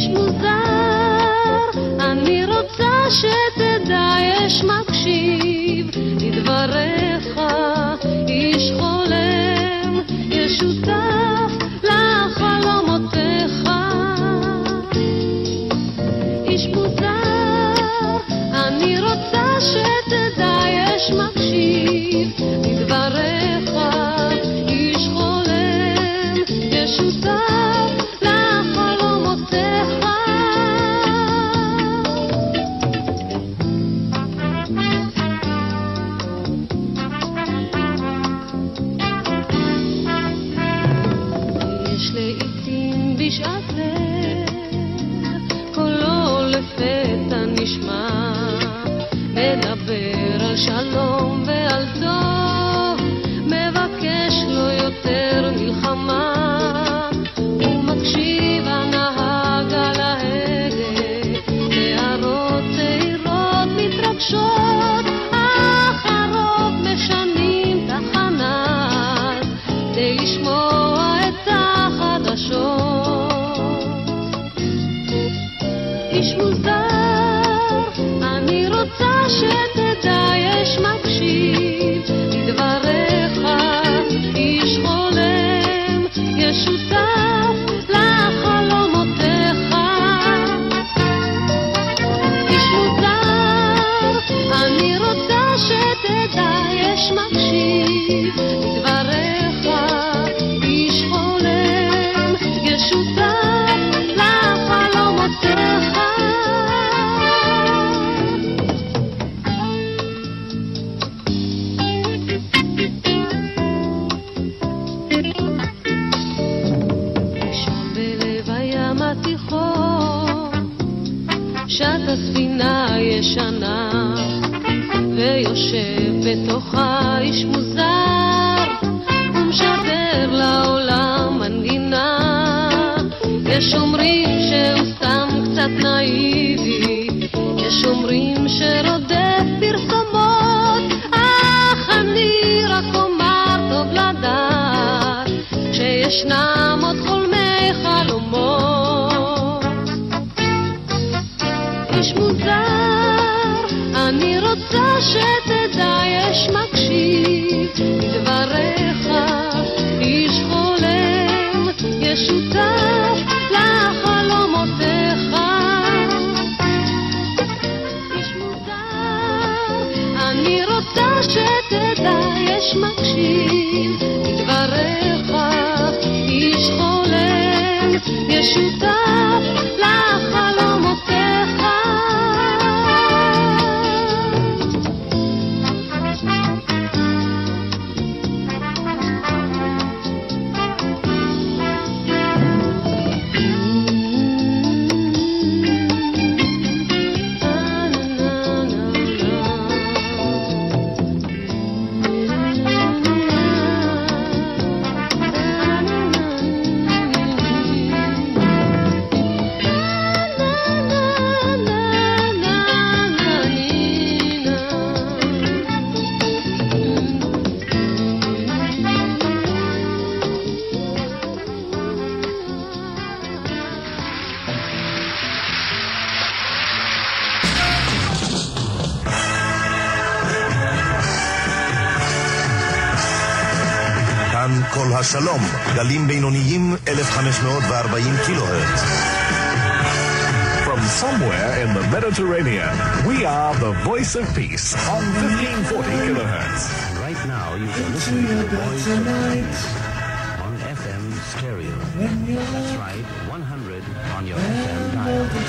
[0.00, 5.86] איש מוזר, אני רוצה שתדע, יש מקשיב
[6.20, 7.40] לדבריך,
[8.28, 11.39] איש חולם, יש שותף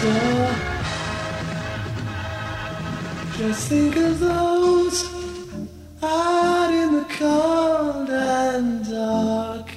[0.01, 0.55] dial.
[3.37, 4.97] Just think of those
[6.01, 9.67] out in the cold and dark.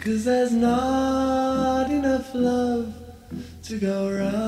[0.00, 2.92] Cause there's not enough love
[3.64, 4.42] to go round.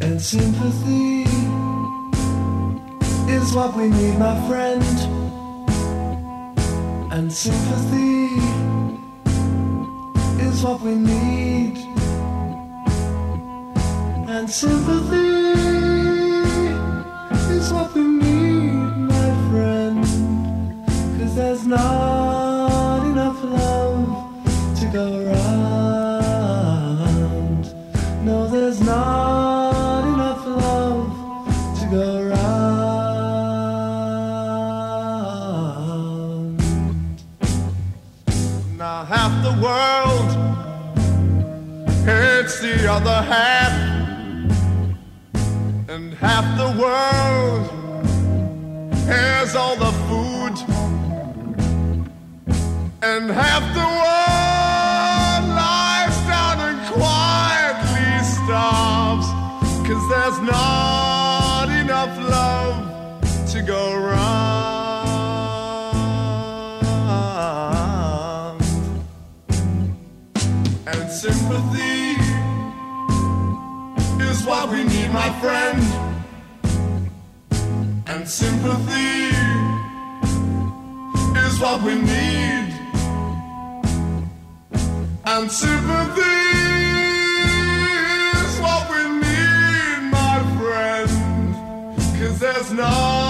[0.00, 1.24] And sympathy
[3.32, 4.84] is what we need, my friend.
[7.12, 8.55] And sympathy
[10.56, 11.76] is what we need.
[14.34, 15.52] And sympathy
[17.56, 20.04] is what we need, my friend.
[21.18, 25.45] Cause there's not enough love to go around.
[42.96, 43.74] Other half,
[45.90, 47.66] and half the world
[49.04, 50.56] has all the food,
[53.02, 59.28] and half the world lies down and quietly starves,
[59.86, 62.76] cause there's not enough love
[63.52, 64.46] to go round.
[70.86, 71.85] And sympathy
[74.46, 75.82] what we need, my friend.
[78.06, 79.34] And sympathy
[81.44, 82.68] is what we need.
[85.24, 86.38] And sympathy
[88.40, 91.10] is what we need, my friend.
[92.18, 93.25] Cause there's not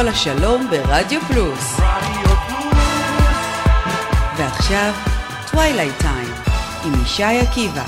[0.00, 1.80] לכל השלום ברדיו פלוס.
[4.36, 4.92] ועכשיו,
[5.50, 6.34] טווילייט טיים,
[6.84, 7.82] עם ישי עקיבא.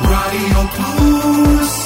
[0.00, 1.85] רדיו פלוס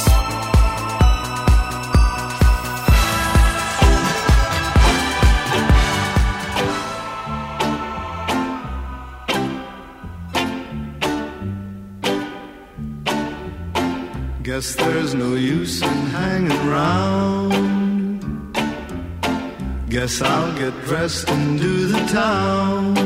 [20.19, 22.97] I'll get dressed and do the town.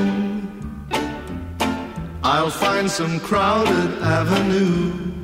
[2.24, 5.15] I'll find some crowded avenue.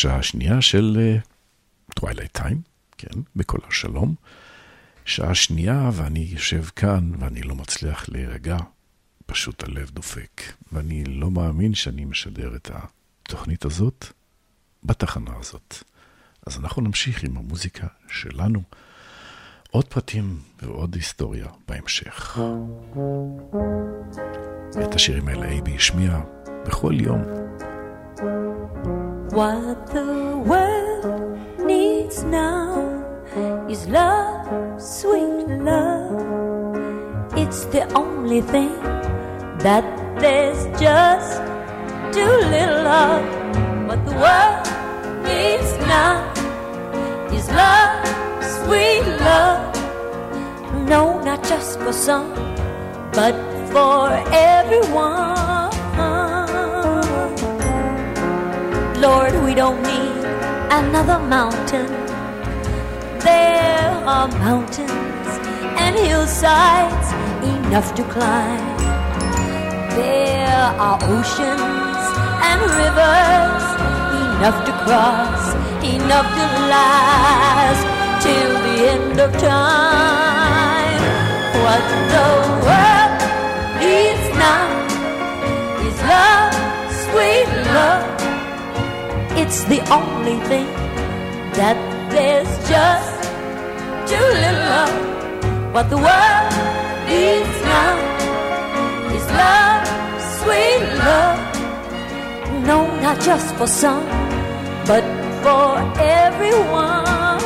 [0.00, 1.16] בשעה השנייה של
[1.94, 2.60] טווילייט טיים,
[2.98, 4.14] כן, בכל השלום.
[5.04, 8.56] שעה שנייה, ואני יושב כאן, ואני לא מצליח להירגע,
[9.26, 10.42] פשוט הלב דופק.
[10.72, 14.06] ואני לא מאמין שאני משדר את התוכנית הזאת
[14.84, 15.74] בתחנה הזאת.
[16.46, 18.62] אז אנחנו נמשיך עם המוזיקה שלנו.
[19.70, 22.38] עוד פרטים ועוד היסטוריה בהמשך.
[24.84, 26.20] את השירים האלה אייבי השמיע
[26.66, 27.49] בכל יום.
[28.18, 33.04] What the world needs now
[33.68, 36.74] is love, sweet love.
[37.36, 38.74] It's the only thing
[39.60, 39.84] that
[40.18, 41.38] there's just
[42.12, 43.22] too little of.
[43.86, 44.66] What the world
[45.22, 46.32] needs now
[47.32, 48.04] is love,
[48.42, 49.74] sweet love.
[50.88, 52.34] No, not just for some,
[53.12, 53.34] but
[53.70, 55.59] for everyone.
[59.00, 60.24] Lord, we don't need
[60.70, 61.86] another mountain.
[63.20, 65.28] There are mountains
[65.80, 67.08] and hillsides
[67.42, 68.76] enough to climb.
[69.96, 72.04] There are oceans
[72.44, 73.64] and rivers
[74.36, 77.82] enough to cross, enough to last
[78.22, 81.00] till the end of time.
[81.64, 82.28] What the
[82.66, 83.20] world
[83.80, 84.68] needs now
[85.88, 86.52] is love,
[87.08, 88.09] sweet love.
[89.42, 90.66] It's the only thing
[91.56, 91.76] that
[92.12, 93.16] there's just
[94.10, 94.92] too little.
[95.72, 96.52] What the world
[97.08, 97.96] needs now
[99.16, 99.82] is love,
[100.40, 101.40] sweet love.
[102.68, 104.04] No, not just for some,
[104.86, 105.02] but
[105.42, 105.68] for
[105.98, 107.40] everyone.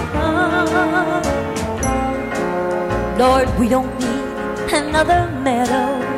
[3.16, 6.13] Lord, we don't need another meadow.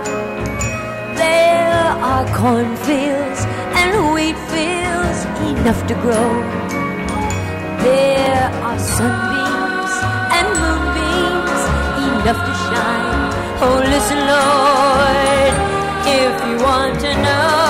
[1.27, 3.41] There are cornfields
[3.81, 5.21] and wheat fields
[5.51, 6.31] enough to grow.
[7.87, 9.95] There are sunbeams
[10.37, 11.63] and moonbeams
[12.07, 13.25] enough to shine.
[13.65, 15.55] Oh, listen, Lord,
[16.21, 17.66] if you want to know.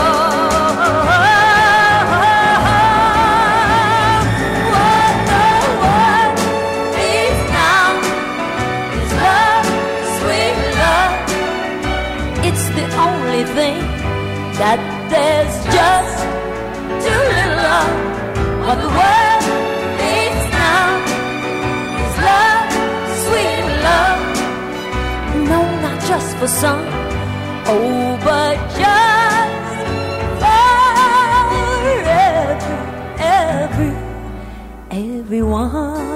[15.16, 16.18] There's just
[17.04, 17.88] too little of
[18.64, 19.44] what the world
[20.00, 20.88] needs now
[22.04, 22.68] is love,
[23.24, 24.20] sweet love.
[25.50, 26.84] No, not just for some,
[27.72, 29.76] oh, but just
[30.42, 30.74] for
[31.64, 31.98] every,
[33.40, 33.92] every,
[34.90, 36.15] everyone.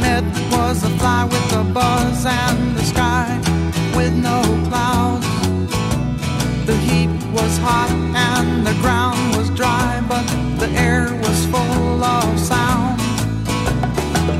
[0.00, 3.28] met was a fly with a buzz and the sky
[3.96, 5.26] with no clouds.
[6.66, 7.90] The heat was hot
[8.30, 10.26] and the ground was dry, but
[10.58, 13.00] the air was full of sound.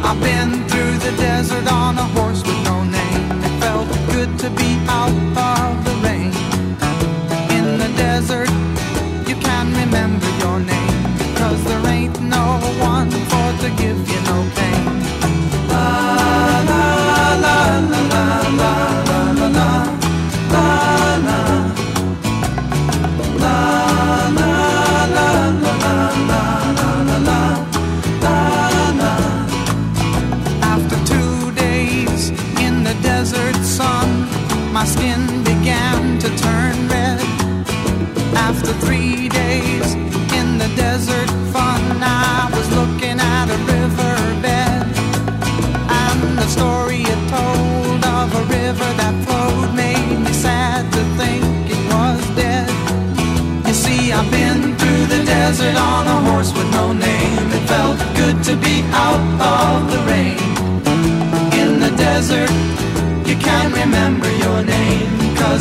[0.06, 1.66] I've been through the desert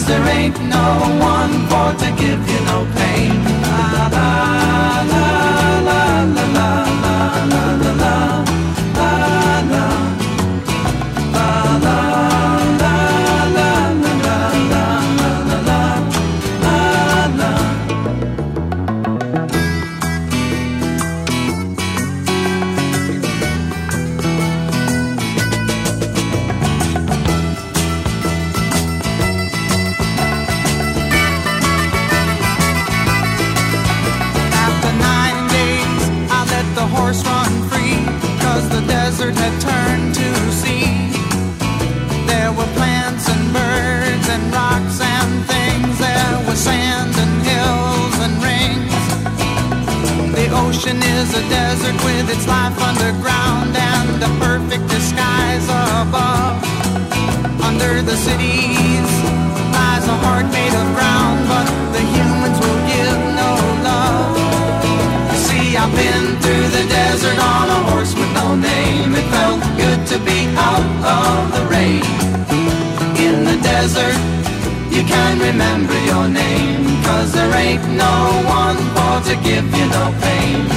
[0.08, 0.90] there ain't no
[1.20, 3.37] one for to give you no pain.
[52.08, 55.68] With its life underground and a perfect disguise
[56.00, 56.56] above.
[57.68, 59.10] Under the cities
[59.76, 63.52] lies a heart made of ground, but the humans will give no
[63.90, 64.36] love.
[65.32, 69.10] You see, I've been through the desert on a horse with no name.
[69.20, 70.40] It felt good to be
[70.70, 70.88] out
[71.20, 72.08] of the rain.
[73.26, 74.20] In the desert,
[74.96, 78.16] you can remember your name, cause there ain't no
[78.64, 80.77] one for to give you no pain.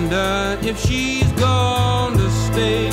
[0.00, 2.86] wonder if she's going to stay.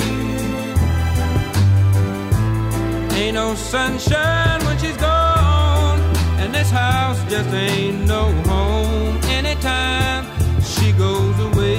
[3.17, 5.99] Ain't no sunshine when she's gone,
[6.39, 10.25] and this house just ain't no home anytime
[10.61, 11.77] she goes away.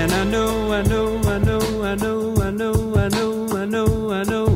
[0.00, 4.10] And I know, I know, I know, I know, I know, I know, I know,
[4.12, 4.55] I know.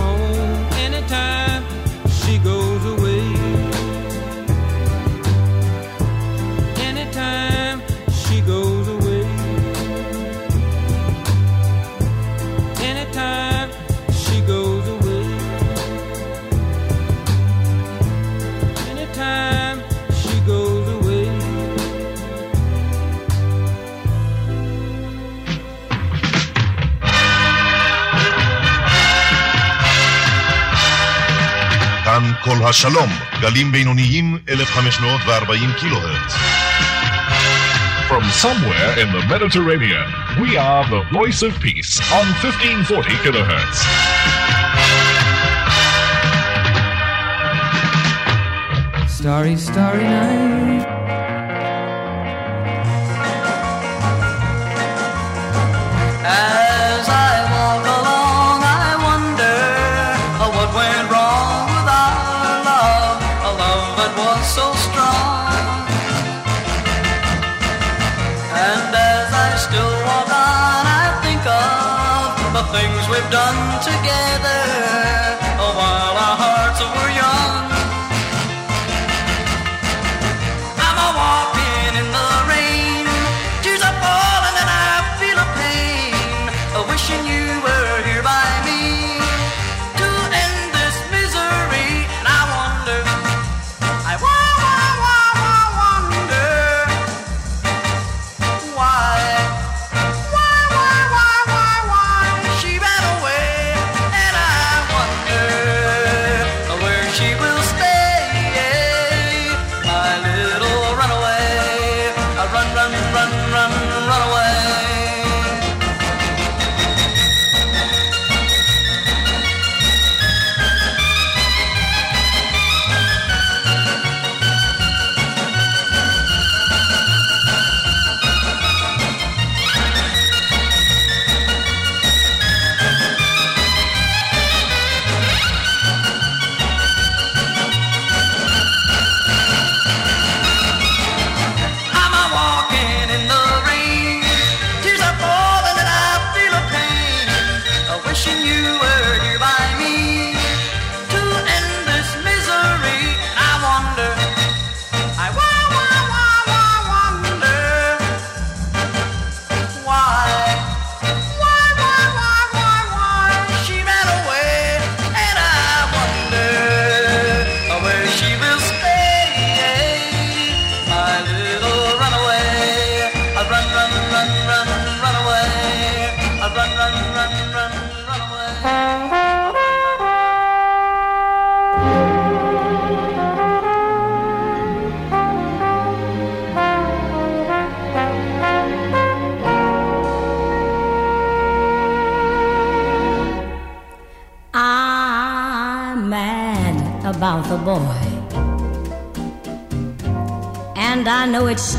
[32.43, 33.09] קול השלום,
[33.41, 36.33] גלים בינוניים 1540 קילוהרץ.
[38.09, 40.07] From somewhere in the Mediterranean,
[40.41, 43.77] we are the voice of peace on 1540 kilohertz.
[49.07, 51.10] Starry, starry night.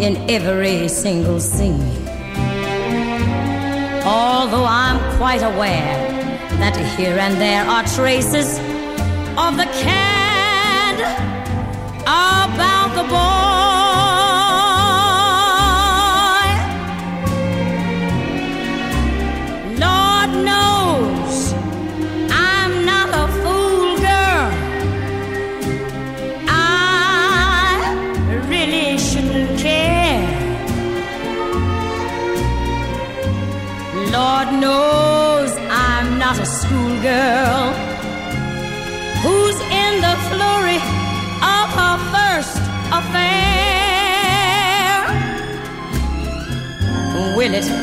[0.00, 2.08] in every single scene.
[4.04, 5.96] Although I'm quite aware
[6.58, 8.58] that here and there are traces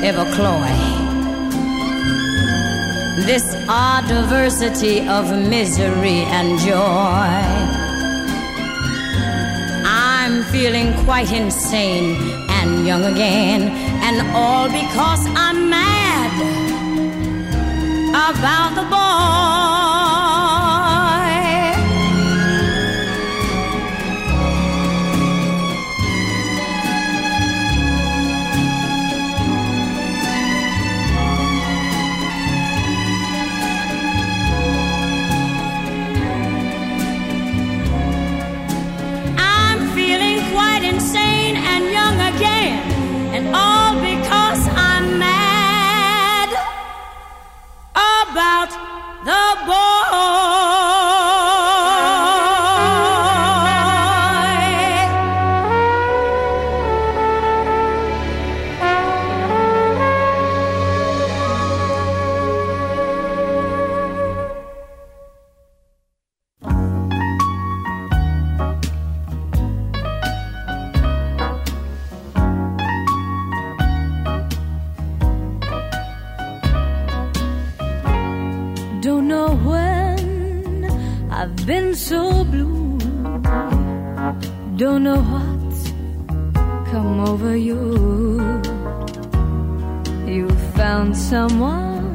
[0.03, 0.73] ever cloy?
[3.25, 7.31] This odd diversity of misery and joy.
[9.85, 12.15] I'm feeling quite insane
[12.49, 13.61] and young again,
[14.01, 16.31] and all because I'm mad
[18.09, 19.70] about the boy.
[79.11, 80.85] Don't know when
[81.29, 82.97] I've been so blue.
[84.77, 85.73] Don't know what
[86.91, 87.81] come over you.
[90.25, 90.47] You
[90.77, 92.05] found someone.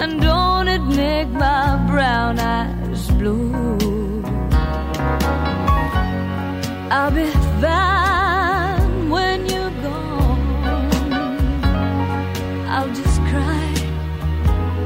[0.00, 3.52] And don't it make my brown eyes blue?
[6.90, 7.30] I'll be
[7.60, 8.03] fine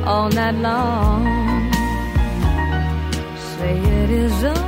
[0.08, 1.22] all night long.
[3.56, 4.67] Say it is untrue.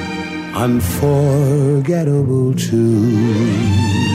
[0.55, 4.10] unforgettable too.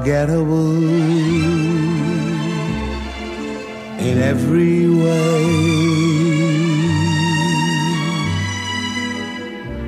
[0.00, 0.82] Unforgettable
[4.00, 5.44] in every way.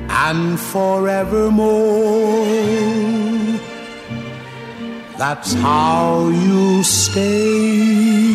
[0.09, 2.45] And forevermore,
[5.17, 8.33] that's how you stay.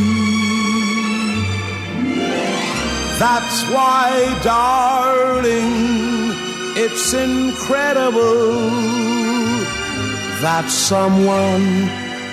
[3.19, 5.73] That's why, darling,
[6.77, 9.07] it's incredible
[10.43, 11.69] that someone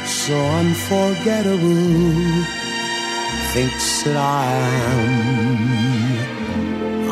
[0.06, 2.44] so unforgettable
[3.54, 4.46] thinks that I
[4.94, 5.04] am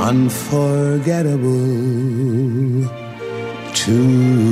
[0.10, 1.65] unforgettable
[3.74, 4.44] too.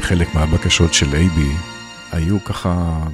[0.00, 1.52] חלק מהבקשות של אייבי
[2.12, 3.06] היו ככה,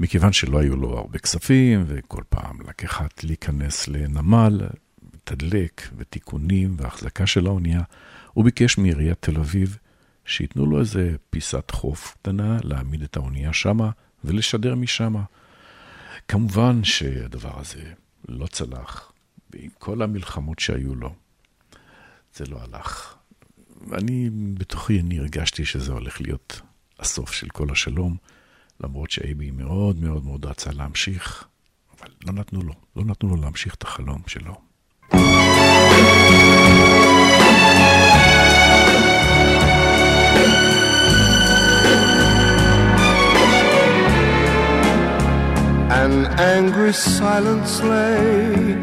[0.00, 4.60] מכיוון שלא היו לו הרבה כספים, וכל פעם לקחת להיכנס לנמל,
[5.24, 7.82] תדלק ותיקונים והחזקה של האונייה,
[8.38, 9.78] הוא ביקש מעיריית תל אביב
[10.24, 13.90] שייתנו לו איזה פיסת חוף קטנה, להעמיד את האונייה שמה
[14.24, 15.22] ולשדר משמה.
[16.28, 17.92] כמובן שהדבר הזה
[18.28, 19.12] לא צלח,
[19.50, 21.14] ועם כל המלחמות שהיו לו,
[22.34, 23.14] זה לא הלך.
[23.92, 26.60] אני, בתוכי אני הרגשתי שזה הולך להיות
[26.98, 28.16] הסוף של כל השלום,
[28.80, 31.44] למרות שאייבי מאוד מאוד מאוד רצה להמשיך,
[31.98, 34.60] אבל לא נתנו לו, לא נתנו לו להמשיך את החלום שלו.
[46.10, 46.24] An
[46.56, 48.74] angry silence lay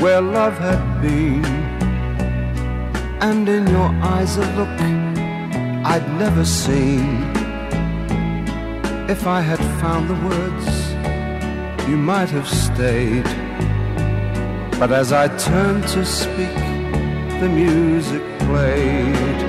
[0.00, 1.44] where love had been,
[3.28, 4.76] and in your eyes a look
[5.92, 7.22] I'd never seen.
[9.08, 10.66] If I had found the words,
[11.88, 13.28] you might have stayed.
[14.78, 16.58] But as I turned to speak,
[17.40, 19.40] the music played.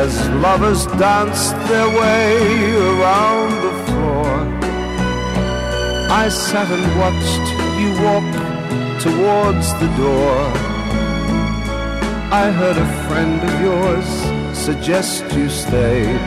[0.00, 0.12] As
[0.46, 3.83] lovers danced their way around the
[6.16, 7.46] I sat and watched
[7.80, 8.30] you walk
[9.02, 10.38] towards the door.
[12.30, 14.08] I heard a friend of yours
[14.56, 16.26] suggest you stayed.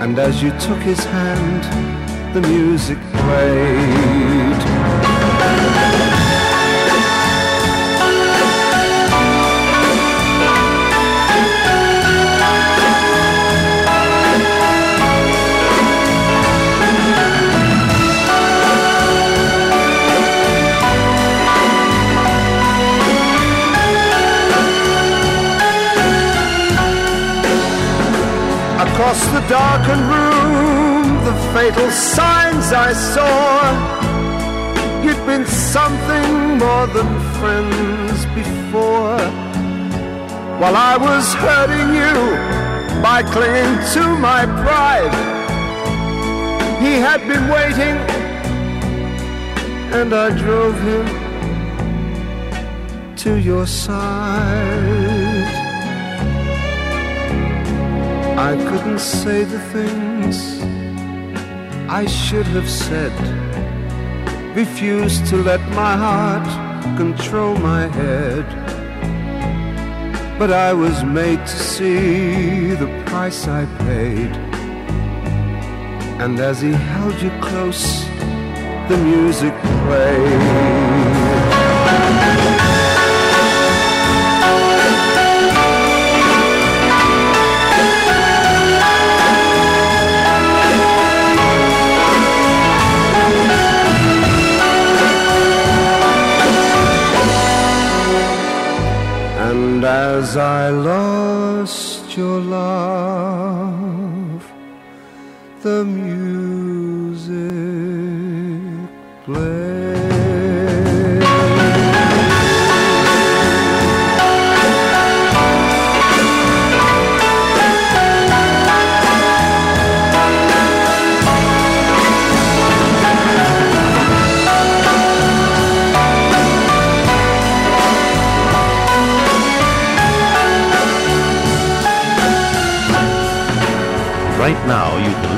[0.00, 1.62] And as you took his hand,
[2.34, 4.15] the music played.
[29.06, 33.70] Across the darkened room, the fatal signs I saw.
[35.04, 37.08] You'd been something more than
[37.38, 39.20] friends before.
[40.58, 42.14] While I was hurting you
[43.00, 45.14] by clinging to my pride,
[46.82, 47.96] he had been waiting,
[49.94, 51.06] and I drove him
[53.18, 55.15] to your side.
[58.38, 60.60] I couldn't say the things
[61.88, 63.12] I should have said.
[64.54, 66.46] Refused to let my heart
[66.98, 68.44] control my head.
[70.38, 74.36] But I was made to see the price I paid.
[76.20, 78.04] And as he held you close,
[78.90, 80.85] the music played.
[100.26, 103.45] As I lost your love,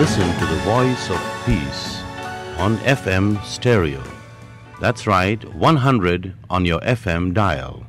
[0.08, 2.00] listen to the voice of peace
[2.56, 4.02] on FM stereo.
[4.80, 7.84] That's right, 100 on your FM dial.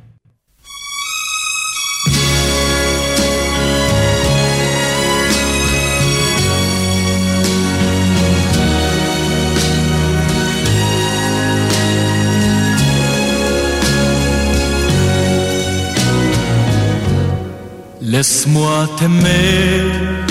[18.02, 20.28] Laisse-moi t'aimer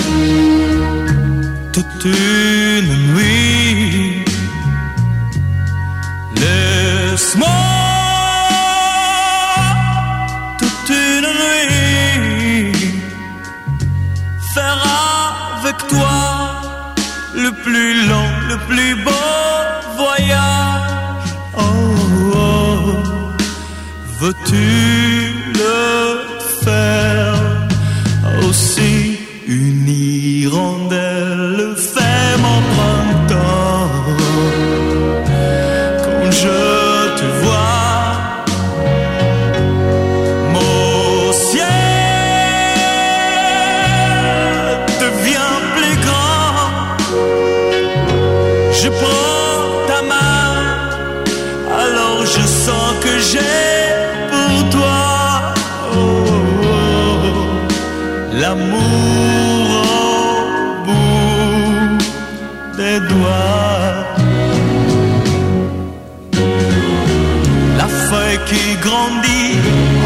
[1.71, 4.25] toute une nuit.
[6.35, 7.49] Laisse-moi
[10.59, 12.71] toute une nuit
[14.53, 14.83] faire
[15.57, 16.61] avec toi
[17.35, 19.11] le plus long, le plus beau
[19.97, 21.29] voyage.
[21.57, 21.61] Oh,
[22.35, 23.03] oh.
[24.19, 24.67] veux-tu
[25.59, 25.75] le
[26.63, 27.28] faire?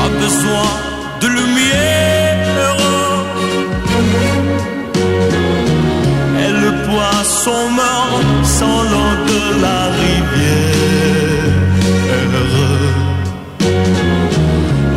[0.06, 0.70] A besoin
[1.22, 2.76] de lumière.
[6.44, 11.54] Et le poisson meurt sans l'eau de la rivière.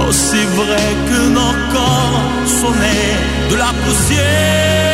[0.06, 2.22] Aussi vrai que nos corps
[2.60, 3.14] sont nés
[3.50, 4.86] de la poussière.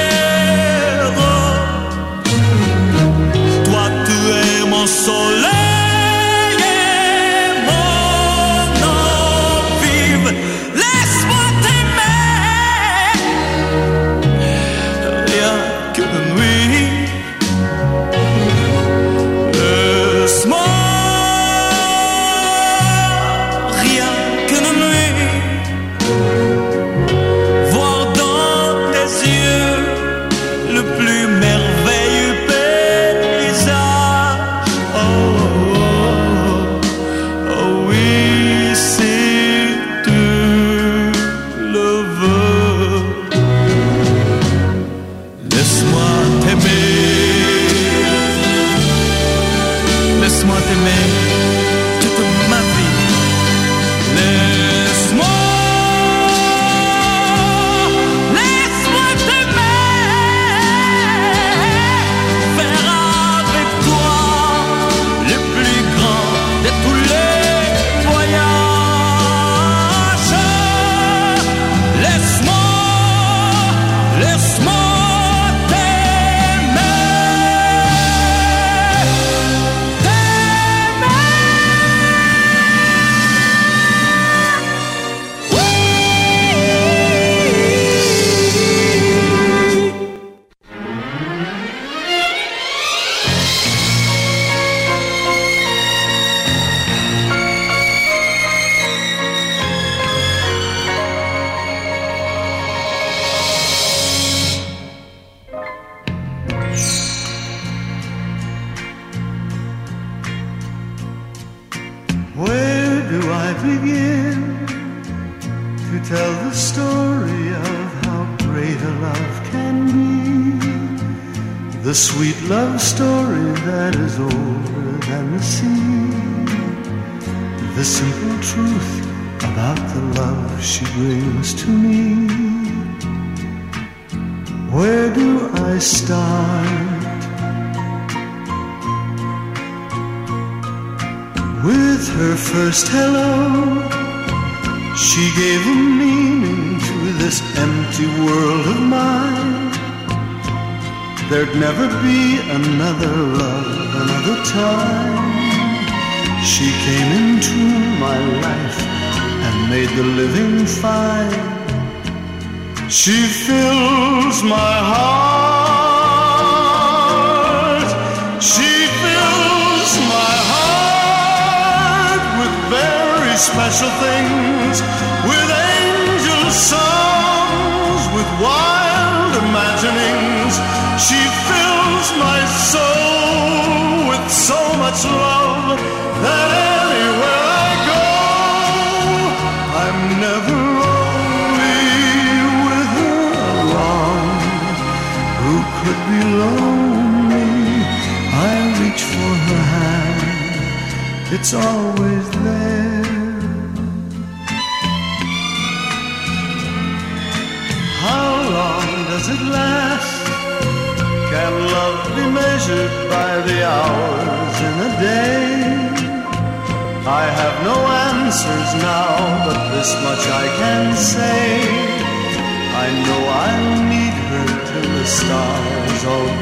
[3.64, 5.61] Toi, tu es mon soleil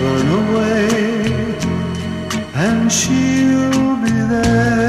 [0.01, 0.89] burn away,
[2.55, 4.80] and she'll be there.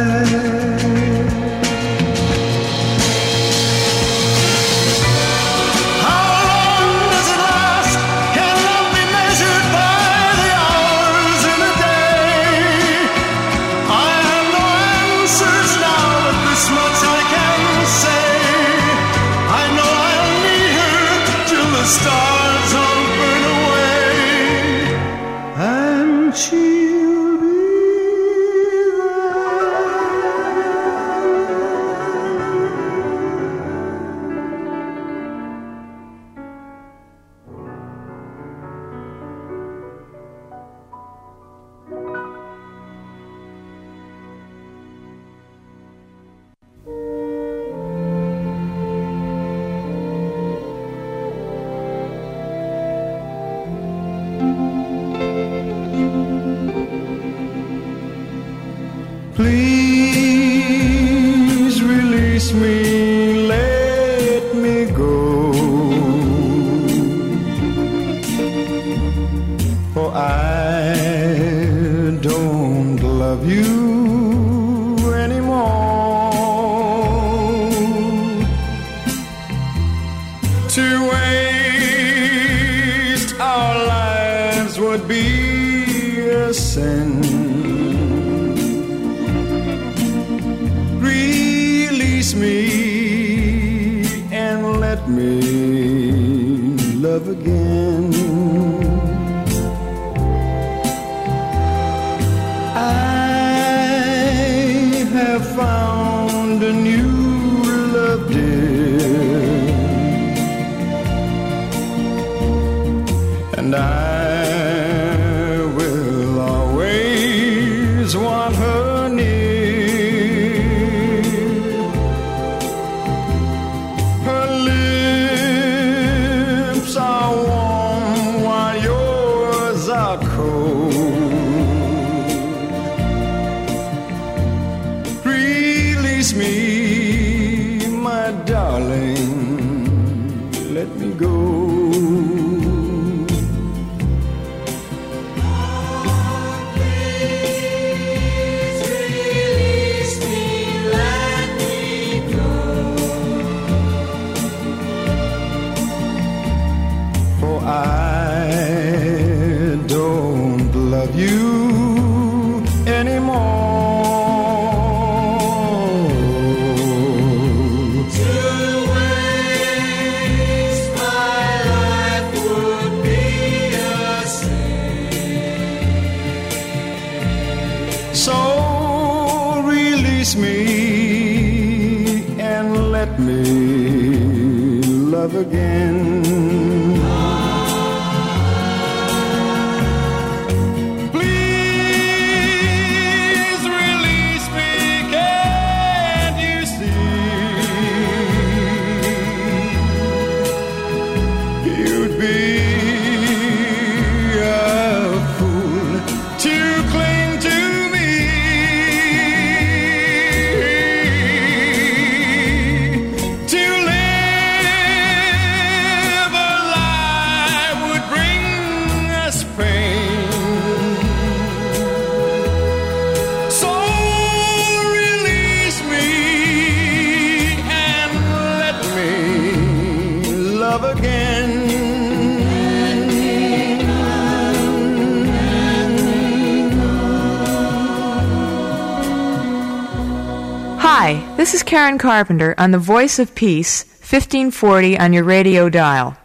[241.72, 246.18] Karen Carpenter on The Voice of Peace, 1540 on your radio dial.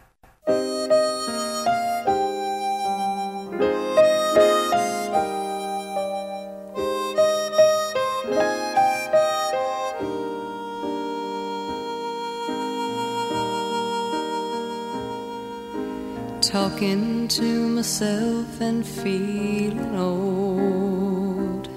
[16.40, 21.68] Talking to myself and feeling old.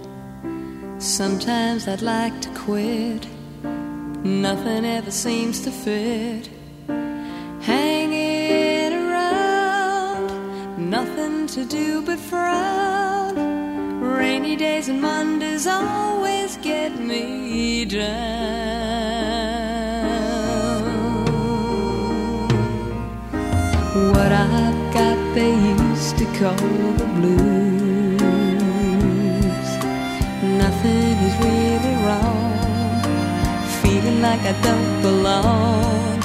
[0.99, 3.27] Sometimes I'd like to quit.
[4.23, 6.49] Nothing ever seems to fit.
[7.61, 13.35] Hanging around, nothing to do but frown.
[14.01, 18.09] Rainy days and Mondays always get me down.
[24.11, 26.55] What I've got they used to call
[26.97, 28.19] the blues.
[30.43, 32.38] Nothing is really wrong.
[34.29, 36.19] Like I don't belong.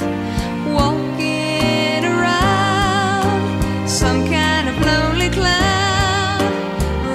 [0.79, 6.51] Walking around some kind of lonely cloud.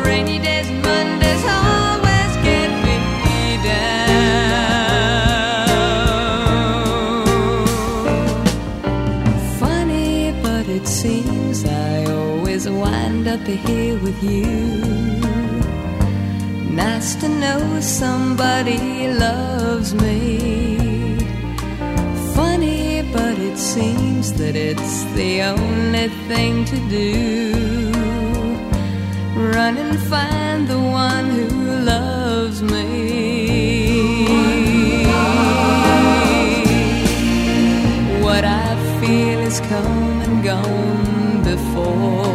[0.04, 2.98] Rainy days and Mondays always get me
[3.68, 4.00] down.
[9.60, 14.50] Funny, but it seems I always wind up here with you.
[16.84, 20.49] Nice to know somebody loves me.
[23.74, 27.92] Seems that it's the only thing to do.
[29.54, 31.46] Run and find the one who
[31.92, 34.24] loves me.
[38.24, 38.68] What I
[38.98, 42.26] feel is come and gone before.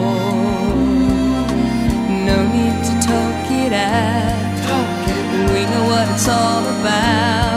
[2.29, 4.55] No need to talk it out.
[5.51, 7.54] We know what it's all about.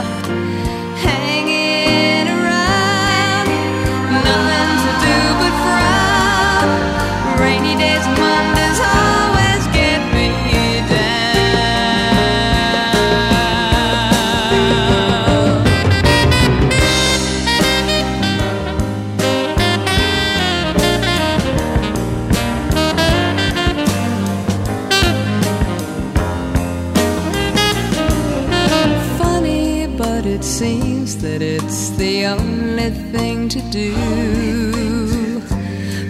[33.79, 35.41] Do.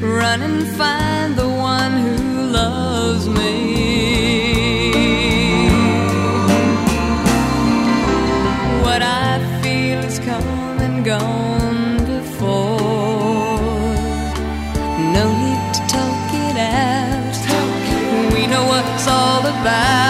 [0.01, 2.16] Run and find the one who
[2.59, 3.55] loves me.
[8.85, 9.32] What I
[9.62, 12.78] feel is come and gone before.
[15.16, 17.36] No need to talk it out.
[18.35, 20.07] We know what it's all about.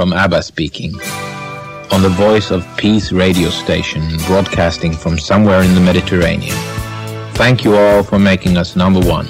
[0.00, 0.94] from ABBA speaking.
[1.92, 6.56] On the Voice of Peace radio station, broadcasting from somewhere in the Mediterranean.
[7.34, 9.26] Thank you all for making us number one.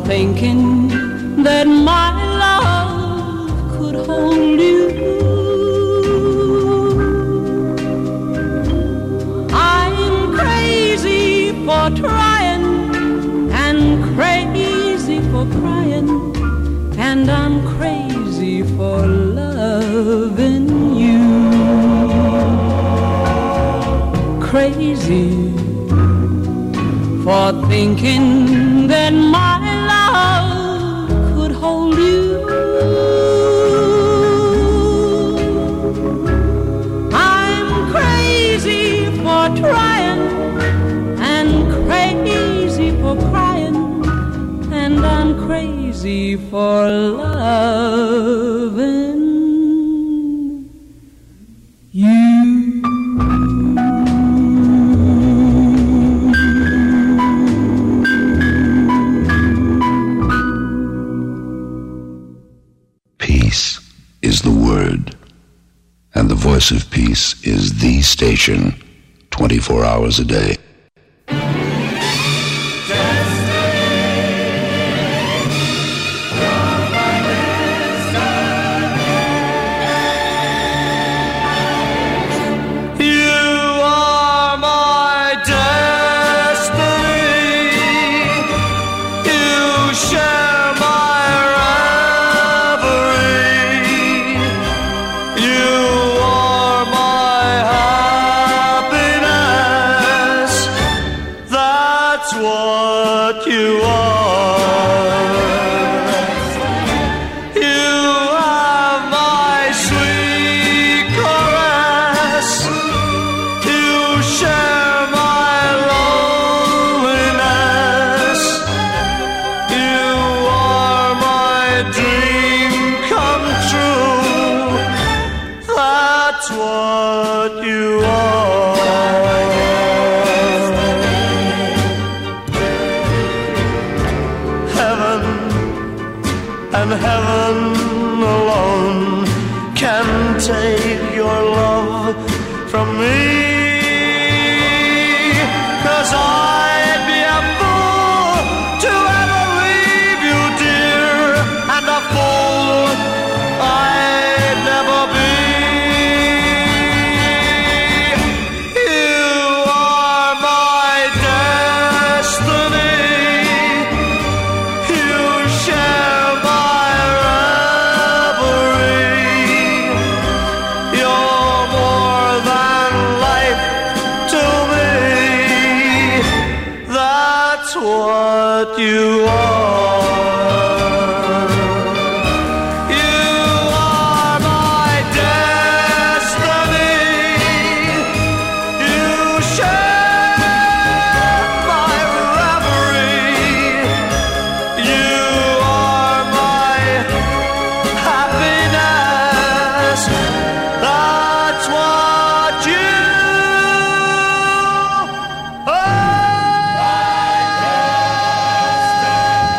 [0.00, 0.81] Thinking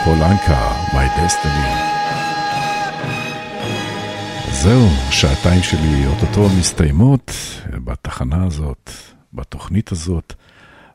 [0.04, 1.70] פולנקה, My Destiny.
[4.52, 7.32] זהו, שעתיים שלי אוטוטו מסתיימות
[7.86, 8.90] בתחנה הזאת,
[9.34, 10.34] בתוכנית הזאת,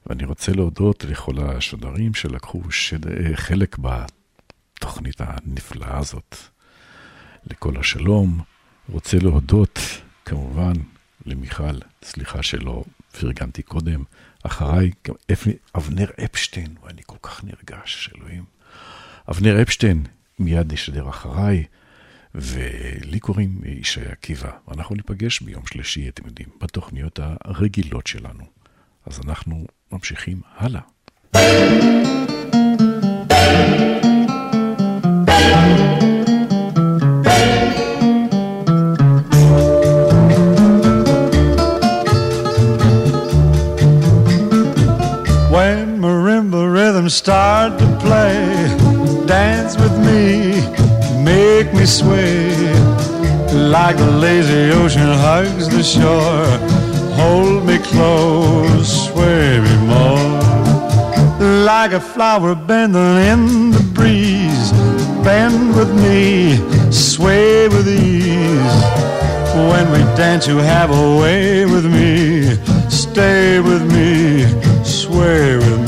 [0.06, 3.35] ואני רוצה להודות לכל השדרים שלקחו שד...
[3.35, 6.36] חלק בתוכנית הנפלאה הזאת.
[7.47, 8.40] לכל השלום,
[8.89, 9.78] רוצה להודות
[10.24, 10.72] כמובן
[11.26, 12.85] למיכל, סליחה שלא
[13.20, 14.05] פרגנתי קודם,
[14.43, 14.90] אחריי
[15.76, 18.57] אבנר אפשטיין, ואני כל כך נרגש, אלוהים.
[19.30, 20.02] אבנר אפשטיין
[20.38, 21.64] מיד ישדר אחריי.
[22.34, 28.44] ולי קוראים ישי עקיבא, ואנחנו ניפגש ביום שלישי, אתם יודעים, בתוכניות הרגילות שלנו.
[29.06, 30.80] אז אנחנו ממשיכים הלאה.
[45.55, 48.57] When marimba rhythms start to play,
[49.69, 52.49] dance with me, make me sway.
[53.53, 56.47] Like the lazy ocean hugs the shore,
[57.16, 61.65] hold me close, sway me more.
[61.65, 64.73] Like a flower bending in the breeze,
[65.23, 66.57] bend with me,
[66.90, 68.78] sway with ease.
[69.70, 72.57] When we dance, you have a way with me.
[72.89, 74.47] Stay with me,
[74.85, 75.88] sway with me.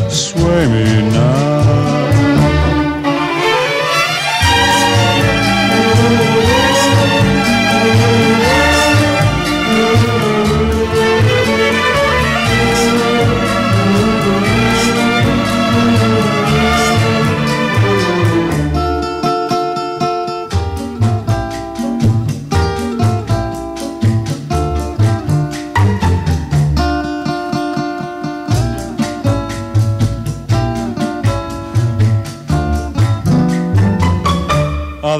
[0.11, 1.90] sway me now.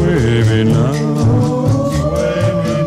[0.00, 0.92] sway me now.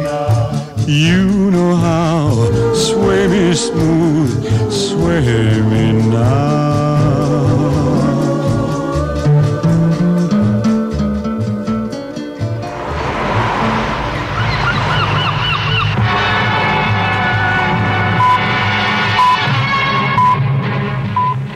[0.03, 0.73] Now.
[0.87, 2.73] You know how.
[2.73, 6.43] Sway me smooth, sway me now.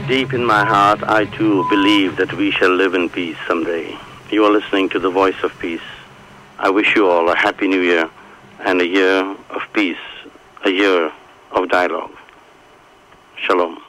[0.08, 4.07] Deep in my heart, I too believe that we shall live in peace someday.
[4.30, 5.88] You are listening to the voice of peace.
[6.60, 8.10] I wish you all a happy new year
[8.60, 9.22] and a year
[9.52, 10.06] of peace,
[10.66, 11.14] a year
[11.52, 12.12] of dialogue.
[13.38, 13.87] Shalom.